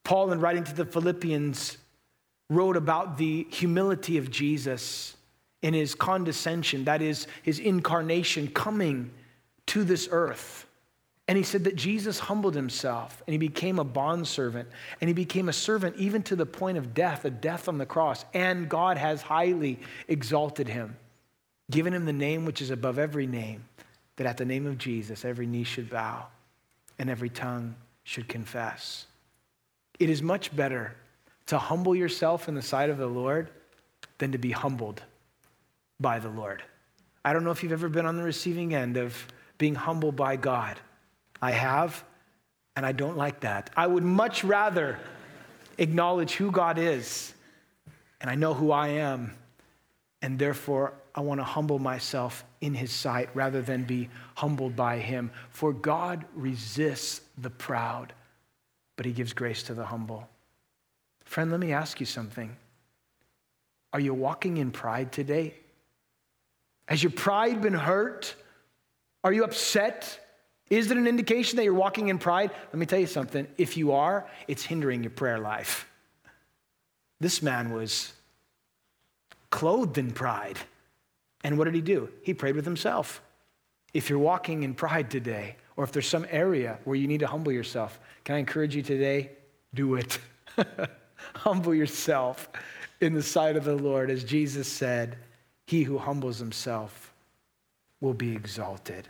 Paul, 0.03 0.33
in 0.33 0.41
writing 0.41 0.65
to 0.65 0.75
the 0.75 0.83
Philippians, 0.83 1.77
wrote 2.49 2.75
about 2.75 3.17
the 3.17 3.47
humility 3.49 4.17
of 4.17 4.29
Jesus 4.29 5.15
in 5.65 5.73
his 5.73 5.95
condescension, 5.95 6.85
that 6.85 7.01
is, 7.01 7.25
his 7.41 7.57
incarnation 7.57 8.47
coming 8.47 9.09
to 9.65 9.83
this 9.83 10.07
earth. 10.11 10.67
And 11.27 11.39
he 11.39 11.43
said 11.43 11.63
that 11.63 11.75
Jesus 11.75 12.19
humbled 12.19 12.53
himself 12.53 13.23
and 13.25 13.33
he 13.33 13.39
became 13.39 13.79
a 13.79 13.83
bondservant 13.83 14.69
and 15.01 15.07
he 15.07 15.13
became 15.15 15.49
a 15.49 15.53
servant 15.53 15.95
even 15.97 16.21
to 16.21 16.35
the 16.35 16.45
point 16.45 16.77
of 16.77 16.93
death, 16.93 17.25
a 17.25 17.31
death 17.31 17.67
on 17.67 17.79
the 17.79 17.85
cross. 17.87 18.25
And 18.35 18.69
God 18.69 18.99
has 18.99 19.23
highly 19.23 19.79
exalted 20.07 20.67
him, 20.67 20.97
given 21.71 21.95
him 21.95 22.05
the 22.05 22.13
name 22.13 22.45
which 22.45 22.61
is 22.61 22.69
above 22.69 22.99
every 22.99 23.25
name, 23.25 23.65
that 24.17 24.27
at 24.27 24.37
the 24.37 24.45
name 24.45 24.67
of 24.67 24.77
Jesus 24.77 25.25
every 25.25 25.47
knee 25.47 25.63
should 25.63 25.89
bow 25.89 26.27
and 26.99 27.09
every 27.09 27.29
tongue 27.29 27.73
should 28.03 28.27
confess. 28.27 29.07
It 29.97 30.11
is 30.11 30.21
much 30.21 30.55
better 30.55 30.95
to 31.47 31.57
humble 31.57 31.95
yourself 31.95 32.47
in 32.47 32.53
the 32.53 32.61
sight 32.61 32.91
of 32.91 32.99
the 32.99 33.07
Lord 33.07 33.49
than 34.19 34.31
to 34.31 34.37
be 34.37 34.51
humbled 34.51 35.01
by 35.99 36.19
the 36.19 36.29
Lord. 36.29 36.63
I 37.23 37.33
don't 37.33 37.43
know 37.43 37.51
if 37.51 37.63
you've 37.63 37.71
ever 37.71 37.89
been 37.89 38.05
on 38.05 38.17
the 38.17 38.23
receiving 38.23 38.75
end 38.75 38.97
of 38.97 39.27
being 39.57 39.75
humbled 39.75 40.15
by 40.15 40.35
God. 40.35 40.79
I 41.41 41.51
have, 41.51 42.03
and 42.75 42.85
I 42.85 42.91
don't 42.91 43.17
like 43.17 43.41
that. 43.41 43.69
I 43.75 43.87
would 43.87 44.03
much 44.03 44.43
rather 44.43 44.99
acknowledge 45.77 46.33
who 46.33 46.51
God 46.51 46.77
is, 46.77 47.33
and 48.21 48.29
I 48.29 48.35
know 48.35 48.53
who 48.53 48.71
I 48.71 48.89
am, 48.89 49.33
and 50.21 50.37
therefore 50.37 50.93
I 51.13 51.21
want 51.21 51.39
to 51.39 51.45
humble 51.45 51.79
myself 51.79 52.43
in 52.61 52.73
His 52.73 52.91
sight 52.91 53.29
rather 53.33 53.61
than 53.61 53.83
be 53.83 54.09
humbled 54.35 54.75
by 54.75 54.99
Him. 54.99 55.31
For 55.49 55.73
God 55.73 56.25
resists 56.35 57.21
the 57.37 57.49
proud 57.49 58.13
but 58.95 59.05
he 59.05 59.11
gives 59.11 59.33
grace 59.33 59.63
to 59.63 59.73
the 59.73 59.85
humble. 59.85 60.27
Friend, 61.23 61.51
let 61.51 61.59
me 61.59 61.73
ask 61.73 61.99
you 61.99 62.05
something. 62.05 62.55
Are 63.93 63.99
you 63.99 64.13
walking 64.13 64.57
in 64.57 64.71
pride 64.71 65.11
today? 65.11 65.55
Has 66.87 67.01
your 67.01 67.11
pride 67.11 67.61
been 67.61 67.73
hurt? 67.73 68.35
Are 69.23 69.33
you 69.33 69.43
upset? 69.43 70.19
Is 70.69 70.91
it 70.91 70.97
an 70.97 71.07
indication 71.07 71.57
that 71.57 71.63
you're 71.63 71.73
walking 71.73 72.09
in 72.09 72.17
pride? 72.17 72.51
Let 72.67 72.75
me 72.75 72.85
tell 72.85 72.99
you 72.99 73.07
something. 73.07 73.47
If 73.57 73.77
you 73.77 73.93
are, 73.93 74.27
it's 74.47 74.63
hindering 74.63 75.03
your 75.03 75.11
prayer 75.11 75.39
life. 75.39 75.87
This 77.19 77.41
man 77.41 77.71
was 77.71 78.13
clothed 79.49 79.97
in 79.97 80.11
pride. 80.11 80.57
And 81.43 81.57
what 81.57 81.65
did 81.65 81.75
he 81.75 81.81
do? 81.81 82.09
He 82.23 82.33
prayed 82.33 82.55
with 82.55 82.65
himself. 82.65 83.21
If 83.93 84.09
you're 84.09 84.19
walking 84.19 84.63
in 84.63 84.73
pride 84.73 85.09
today, 85.09 85.55
or 85.77 85.83
if 85.83 85.91
there's 85.91 86.07
some 86.07 86.25
area 86.29 86.79
where 86.83 86.95
you 86.95 87.07
need 87.07 87.19
to 87.19 87.27
humble 87.27 87.51
yourself, 87.51 87.99
can 88.23 88.35
I 88.35 88.39
encourage 88.39 88.75
you 88.75 88.81
today? 88.81 89.31
Do 89.73 89.95
it. 89.95 90.19
Humble 91.35 91.73
yourself 91.73 92.49
in 93.01 93.13
the 93.13 93.23
sight 93.23 93.55
of 93.55 93.63
the 93.63 93.75
Lord. 93.75 94.09
As 94.09 94.23
Jesus 94.23 94.67
said, 94.67 95.17
He 95.65 95.83
who 95.83 95.97
humbles 95.97 96.39
himself 96.39 97.13
will 98.01 98.13
be 98.13 98.35
exalted. 98.35 99.07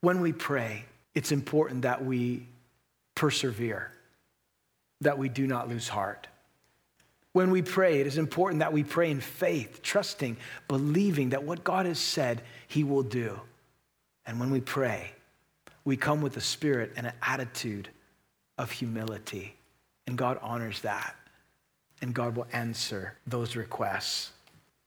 When 0.00 0.20
we 0.20 0.32
pray, 0.32 0.84
it's 1.14 1.32
important 1.32 1.82
that 1.82 2.04
we 2.04 2.46
persevere, 3.14 3.92
that 5.00 5.18
we 5.18 5.28
do 5.28 5.46
not 5.46 5.68
lose 5.68 5.88
heart. 5.88 6.26
When 7.32 7.50
we 7.50 7.62
pray, 7.62 8.00
it 8.00 8.06
is 8.06 8.18
important 8.18 8.60
that 8.60 8.72
we 8.72 8.82
pray 8.82 9.10
in 9.10 9.20
faith, 9.20 9.82
trusting, 9.82 10.36
believing 10.66 11.30
that 11.30 11.44
what 11.44 11.62
God 11.62 11.86
has 11.86 11.98
said, 11.98 12.42
He 12.66 12.82
will 12.82 13.04
do. 13.04 13.38
And 14.26 14.40
when 14.40 14.50
we 14.50 14.60
pray, 14.60 15.12
we 15.84 15.96
come 15.96 16.20
with 16.20 16.36
a 16.36 16.40
spirit 16.40 16.92
and 16.96 17.06
an 17.06 17.12
attitude 17.22 17.88
of 18.58 18.70
humility. 18.70 19.54
And 20.06 20.18
God 20.18 20.38
honors 20.42 20.80
that. 20.80 21.14
And 22.02 22.14
God 22.14 22.36
will 22.36 22.46
answer 22.52 23.16
those 23.26 23.54
requests. 23.54 24.32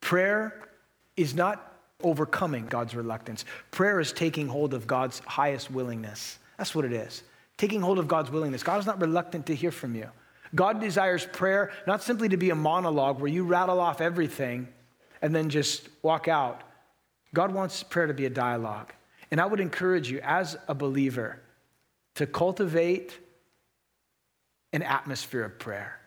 Prayer 0.01 0.67
is 1.15 1.35
not 1.35 1.73
overcoming 2.01 2.65
God's 2.65 2.95
reluctance, 2.95 3.45
prayer 3.71 3.99
is 3.99 4.11
taking 4.11 4.47
hold 4.47 4.73
of 4.73 4.85
God's 4.87 5.19
highest 5.19 5.71
willingness. 5.71 6.37
That's 6.57 6.75
what 6.75 6.85
it 6.85 6.93
is. 6.93 7.23
Taking 7.57 7.81
hold 7.81 7.99
of 7.99 8.07
God's 8.07 8.29
willingness. 8.29 8.63
God 8.63 8.79
is 8.79 8.85
not 8.85 8.99
reluctant 8.99 9.45
to 9.47 9.55
hear 9.55 9.71
from 9.71 9.95
you. 9.95 10.09
God 10.55 10.79
desires 10.79 11.25
prayer 11.31 11.71
not 11.87 12.03
simply 12.03 12.29
to 12.29 12.37
be 12.37 12.49
a 12.49 12.55
monologue 12.55 13.19
where 13.19 13.31
you 13.31 13.43
rattle 13.43 13.79
off 13.79 14.01
everything 14.01 14.67
and 15.21 15.33
then 15.33 15.49
just 15.49 15.87
walk 16.01 16.27
out. 16.27 16.61
God 17.33 17.53
wants 17.53 17.81
prayer 17.81 18.07
to 18.07 18.13
be 18.13 18.25
a 18.25 18.29
dialogue. 18.29 18.93
And 19.31 19.41
I 19.41 19.45
would 19.45 19.59
encourage 19.59 20.11
you, 20.11 20.19
as 20.21 20.57
a 20.67 20.75
believer, 20.75 21.39
to 22.15 22.27
cultivate 22.27 23.17
an 24.73 24.83
atmosphere 24.83 25.43
of 25.43 25.57
prayer. 25.57 25.97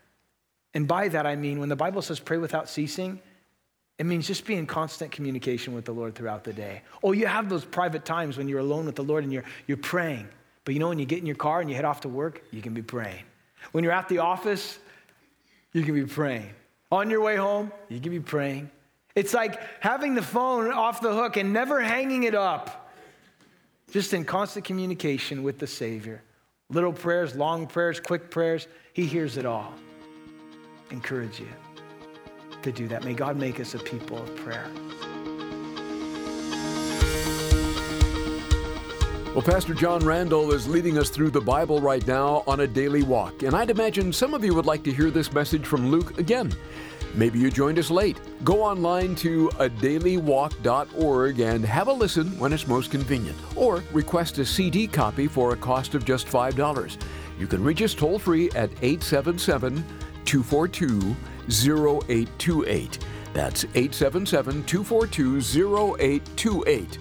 And 0.74 0.86
by 0.86 1.08
that, 1.08 1.26
I 1.26 1.34
mean 1.34 1.58
when 1.58 1.68
the 1.68 1.76
Bible 1.76 2.02
says 2.02 2.20
pray 2.20 2.38
without 2.38 2.68
ceasing, 2.68 3.20
it 3.98 4.04
means 4.04 4.26
just 4.26 4.44
be 4.44 4.54
in 4.54 4.66
constant 4.66 5.10
communication 5.10 5.74
with 5.74 5.86
the 5.86 5.92
Lord 5.92 6.14
throughout 6.14 6.44
the 6.44 6.52
day. 6.52 6.82
Oh, 7.02 7.12
you 7.12 7.26
have 7.26 7.48
those 7.48 7.64
private 7.64 8.04
times 8.04 8.36
when 8.36 8.46
you're 8.46 8.60
alone 8.60 8.84
with 8.84 8.96
the 8.96 9.04
Lord 9.04 9.24
and 9.24 9.32
you're, 9.32 9.44
you're 9.66 9.78
praying. 9.78 10.28
But 10.64 10.74
you 10.74 10.80
know, 10.80 10.88
when 10.88 10.98
you 10.98 11.06
get 11.06 11.20
in 11.20 11.26
your 11.26 11.36
car 11.36 11.60
and 11.60 11.70
you 11.70 11.76
head 11.76 11.84
off 11.84 12.02
to 12.02 12.08
work, 12.08 12.42
you 12.50 12.60
can 12.60 12.74
be 12.74 12.82
praying. 12.82 13.22
When 13.72 13.84
you're 13.84 13.92
at 13.92 14.08
the 14.08 14.18
office, 14.18 14.78
you 15.72 15.82
can 15.82 15.94
be 15.94 16.04
praying. 16.04 16.50
On 16.92 17.08
your 17.08 17.20
way 17.22 17.36
home, 17.36 17.72
you 17.88 18.00
can 18.00 18.12
be 18.12 18.20
praying. 18.20 18.70
It's 19.14 19.32
like 19.32 19.58
having 19.80 20.14
the 20.14 20.22
phone 20.22 20.70
off 20.70 21.00
the 21.00 21.14
hook 21.14 21.36
and 21.38 21.52
never 21.52 21.80
hanging 21.80 22.24
it 22.24 22.34
up, 22.34 22.92
just 23.90 24.12
in 24.12 24.24
constant 24.24 24.66
communication 24.66 25.42
with 25.42 25.58
the 25.58 25.66
Savior. 25.66 26.22
Little 26.68 26.92
prayers, 26.92 27.34
long 27.34 27.66
prayers, 27.66 27.98
quick 27.98 28.30
prayers. 28.30 28.68
He 28.92 29.06
hears 29.06 29.36
it 29.36 29.46
all. 29.46 29.72
Encourage 30.90 31.40
you 31.40 31.48
to 32.66 32.72
do 32.72 32.88
that. 32.88 33.04
May 33.04 33.14
God 33.14 33.36
make 33.36 33.60
us 33.60 33.74
a 33.74 33.78
people 33.78 34.18
of 34.18 34.34
prayer. 34.34 34.68
Well, 39.32 39.44
Pastor 39.44 39.74
John 39.74 40.04
Randall 40.04 40.52
is 40.52 40.66
leading 40.66 40.98
us 40.98 41.08
through 41.10 41.30
the 41.30 41.40
Bible 41.40 41.80
right 41.80 42.04
now 42.06 42.42
on 42.46 42.60
a 42.60 42.66
daily 42.66 43.02
walk, 43.02 43.42
and 43.42 43.54
I'd 43.54 43.70
imagine 43.70 44.12
some 44.12 44.34
of 44.34 44.44
you 44.44 44.54
would 44.54 44.66
like 44.66 44.82
to 44.84 44.92
hear 44.92 45.10
this 45.10 45.32
message 45.32 45.64
from 45.64 45.90
Luke 45.90 46.18
again. 46.18 46.52
Maybe 47.14 47.38
you 47.38 47.50
joined 47.50 47.78
us 47.78 47.90
late. 47.90 48.18
Go 48.44 48.62
online 48.62 49.14
to 49.16 49.48
adailywalk.org 49.50 51.40
and 51.40 51.64
have 51.64 51.88
a 51.88 51.92
listen 51.92 52.38
when 52.38 52.52
it's 52.52 52.66
most 52.66 52.90
convenient, 52.90 53.38
or 53.54 53.84
request 53.92 54.38
a 54.38 54.44
CD 54.44 54.88
copy 54.88 55.28
for 55.28 55.52
a 55.52 55.56
cost 55.56 55.94
of 55.94 56.04
just 56.04 56.26
$5. 56.26 56.96
You 57.38 57.46
can 57.46 57.62
reach 57.62 57.82
us 57.82 57.94
toll 57.94 58.18
free 58.18 58.50
at 58.52 58.70
877 58.82 59.84
242 60.24 61.14
0828. 61.48 62.98
That's 63.32 63.64
877 63.64 64.64
242 64.64 65.96
0828. 65.98 66.98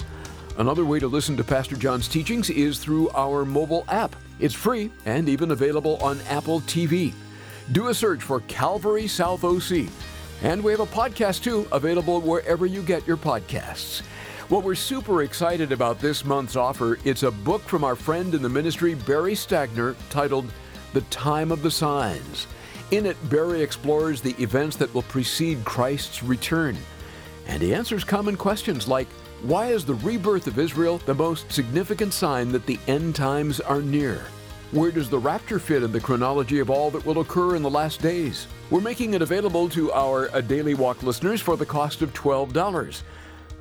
Another 0.57 0.85
way 0.85 0.99
to 0.99 1.07
listen 1.07 1.35
to 1.37 1.43
Pastor 1.43 1.75
John's 1.75 2.07
teachings 2.07 2.49
is 2.49 2.79
through 2.79 3.09
our 3.09 3.45
mobile 3.45 3.85
app. 3.89 4.15
It's 4.39 4.53
free 4.53 4.91
and 5.05 5.27
even 5.27 5.51
available 5.51 5.97
on 5.97 6.19
Apple 6.29 6.61
TV. 6.61 7.13
Do 7.71 7.87
a 7.87 7.93
search 7.93 8.21
for 8.21 8.41
Calvary 8.41 9.07
South 9.07 9.43
OC. 9.43 9.87
And 10.43 10.63
we 10.63 10.71
have 10.71 10.81
a 10.81 10.85
podcast 10.85 11.43
too, 11.43 11.67
available 11.71 12.21
wherever 12.21 12.65
you 12.65 12.81
get 12.83 13.07
your 13.07 13.17
podcasts. 13.17 14.01
Well, 14.49 14.61
we're 14.61 14.75
super 14.75 15.23
excited 15.23 15.71
about 15.71 15.99
this 15.99 16.23
month's 16.23 16.55
offer. 16.55 16.99
It's 17.03 17.23
a 17.23 17.31
book 17.31 17.61
from 17.63 17.83
our 17.83 17.95
friend 17.95 18.35
in 18.35 18.41
the 18.41 18.49
ministry, 18.49 18.93
Barry 18.93 19.33
Stagner, 19.33 19.95
titled 20.09 20.51
The 20.93 21.01
Time 21.01 21.51
of 21.51 21.63
the 21.63 21.71
Signs. 21.71 22.45
In 22.91 23.05
it, 23.05 23.17
Barry 23.29 23.61
explores 23.61 24.21
the 24.21 24.35
events 24.41 24.75
that 24.77 24.93
will 24.93 25.03
precede 25.03 25.65
Christ's 25.65 26.21
return. 26.21 26.77
And 27.47 27.61
he 27.61 27.73
answers 27.73 28.03
common 28.03 28.37
questions 28.37 28.87
like 28.87 29.07
why 29.41 29.67
is 29.67 29.85
the 29.85 29.95
rebirth 29.95 30.47
of 30.47 30.59
Israel 30.59 30.99
the 30.99 31.13
most 31.13 31.51
significant 31.51 32.13
sign 32.13 32.51
that 32.51 32.65
the 32.65 32.79
end 32.87 33.15
times 33.15 33.59
are 33.59 33.81
near? 33.81 34.21
Where 34.71 34.91
does 34.91 35.09
the 35.09 35.19
rapture 35.19 35.59
fit 35.59 35.83
in 35.83 35.91
the 35.91 35.99
chronology 35.99 36.59
of 36.59 36.69
all 36.69 36.89
that 36.91 37.05
will 37.05 37.21
occur 37.21 37.55
in 37.55 37.61
the 37.61 37.69
last 37.69 38.01
days? 38.01 38.47
We're 38.69 38.81
making 38.81 39.13
it 39.13 39.21
available 39.21 39.69
to 39.69 39.91
our 39.91 40.29
A 40.33 40.41
Daily 40.41 40.73
Walk 40.73 41.03
listeners 41.03 41.41
for 41.41 41.55
the 41.55 41.65
cost 41.65 42.01
of 42.01 42.13
$12. 42.13 43.03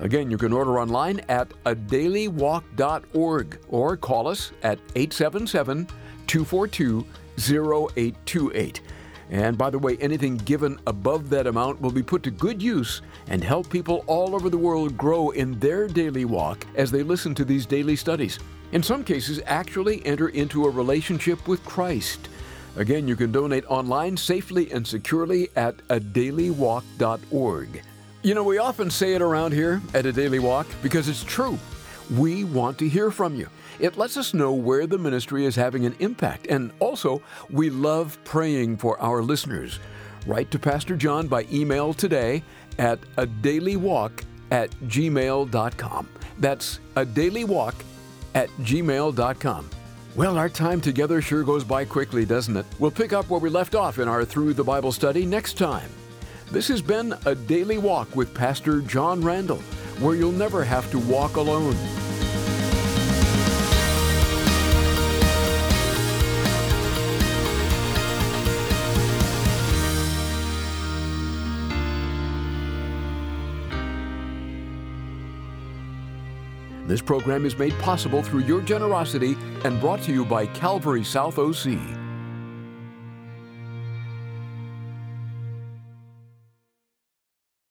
Again, 0.01 0.31
you 0.31 0.39
can 0.39 0.53
order 0.53 0.81
online 0.81 1.21
at 1.29 1.53
uh, 1.67 1.75
adailywalk.org 1.75 3.59
or 3.69 3.97
call 3.97 4.29
us 4.29 4.53
at 4.63 4.79
877 4.97 5.87
242 6.27 7.05
0828. 7.39 8.81
And 9.35 9.59
by 9.59 9.69
the 9.69 9.81
way, 9.81 9.97
anything 9.97 10.37
given 10.37 10.79
above 10.87 11.29
that 11.31 11.49
amount 11.49 11.81
will 11.81 11.91
be 11.91 12.05
put 12.05 12.23
to 12.23 12.31
good 12.31 12.63
use 12.63 13.03
and 13.27 13.43
help 13.43 13.69
people 13.69 14.05
all 14.07 14.33
over 14.33 14.49
the 14.49 14.57
world 14.57 14.97
grow 14.97 15.31
in 15.31 15.59
their 15.59 15.89
daily 15.89 16.25
walk 16.25 16.65
as 16.77 16.93
they 16.93 17.03
listen 17.03 17.35
to 17.35 17.45
these 17.45 17.67
daily 17.67 17.97
studies. 17.97 18.39
In 18.71 18.81
some 18.81 19.03
cases, 19.03 19.41
actually 19.47 20.07
enter 20.07 20.29
into 20.29 20.67
a 20.67 20.71
relationship 20.71 21.49
with 21.49 21.65
Christ. 21.65 22.29
Again, 22.77 23.09
you 23.09 23.17
can 23.17 23.33
donate 23.33 23.65
online 23.67 24.17
safely 24.17 24.71
and 24.71 24.87
securely 24.87 25.49
at 25.57 25.75
a 25.89 25.99
adailywalk.org. 25.99 27.83
You 28.23 28.35
know, 28.35 28.45
we 28.45 28.59
often 28.59 28.89
say 28.89 29.15
it 29.15 29.21
around 29.21 29.51
here 29.51 29.83
at 29.95 30.07
A 30.07 30.13
Daily 30.13 30.39
Walk 30.39 30.69
because 30.81 31.09
it's 31.09 31.25
true. 31.25 31.59
We 32.17 32.45
want 32.45 32.79
to 32.79 32.89
hear 32.89 33.11
from 33.11 33.35
you. 33.35 33.49
It 33.79 33.97
lets 33.97 34.17
us 34.17 34.35
know 34.35 34.53
where 34.53 34.87
the 34.87 34.99
ministry 34.99 35.45
is 35.45 35.57
having 35.57 35.87
an 35.87 35.97
impact. 35.99 36.47
And 36.49 36.73
also, 36.81 37.23
we 37.51 37.71
love 37.71 38.19
praying 38.25 38.77
for 38.77 39.01
our 39.01 39.23
listeners. 39.23 39.81
Write 40.27 40.51
to 40.53 40.59
Pastor 40.59 40.97
John 40.97 41.27
by 41.27 41.47
email 41.53 41.93
today 41.93 42.43
at 42.79 42.99
a 43.17 43.27
daily 43.27 43.77
walk 43.77 44.25
at 44.51 44.71
gmail.com. 44.87 46.09
That's 46.39 46.81
a 46.97 47.05
daily 47.05 47.45
walk 47.45 47.75
at 48.35 48.49
gmail.com. 48.61 49.71
Well, 50.17 50.39
our 50.39 50.49
time 50.49 50.81
together 50.81 51.21
sure 51.21 51.43
goes 51.43 51.65
by 51.65 51.85
quickly, 51.85 52.25
doesn't 52.25 52.57
it? 52.57 52.67
We'll 52.79 52.93
pick 52.93 53.13
up 53.13 53.29
where 53.29 53.41
we 53.41 53.51
left 53.51 53.75
off 53.75 53.99
in 53.99 54.07
our 54.07 54.25
Through 54.25 54.55
the 54.55 54.63
Bible 54.63 54.93
study 54.93 55.27
next 55.27 55.59
time. 55.59 55.91
This 56.53 56.69
has 56.69 56.81
been 56.81 57.15
a 57.27 57.35
daily 57.35 57.79
walk 57.79 58.15
with 58.15 58.33
Pastor 58.33 58.81
John 58.81 59.21
Randall, 59.21 59.59
where 59.99 60.15
you'll 60.15 60.31
never 60.31 60.63
have 60.63 60.89
to 60.93 61.01
walk 61.01 61.37
alone. 61.37 61.77
This 76.95 77.03
program 77.03 77.45
is 77.45 77.59
made 77.59 77.77
possible 77.81 78.23
through 78.23 78.45
your 78.45 78.61
generosity 78.61 79.37
and 79.65 79.81
brought 79.81 80.01
to 80.03 80.13
you 80.13 80.25
by 80.25 80.47
Calvary 80.47 81.03
South 81.03 81.41
OC. 81.41 82.04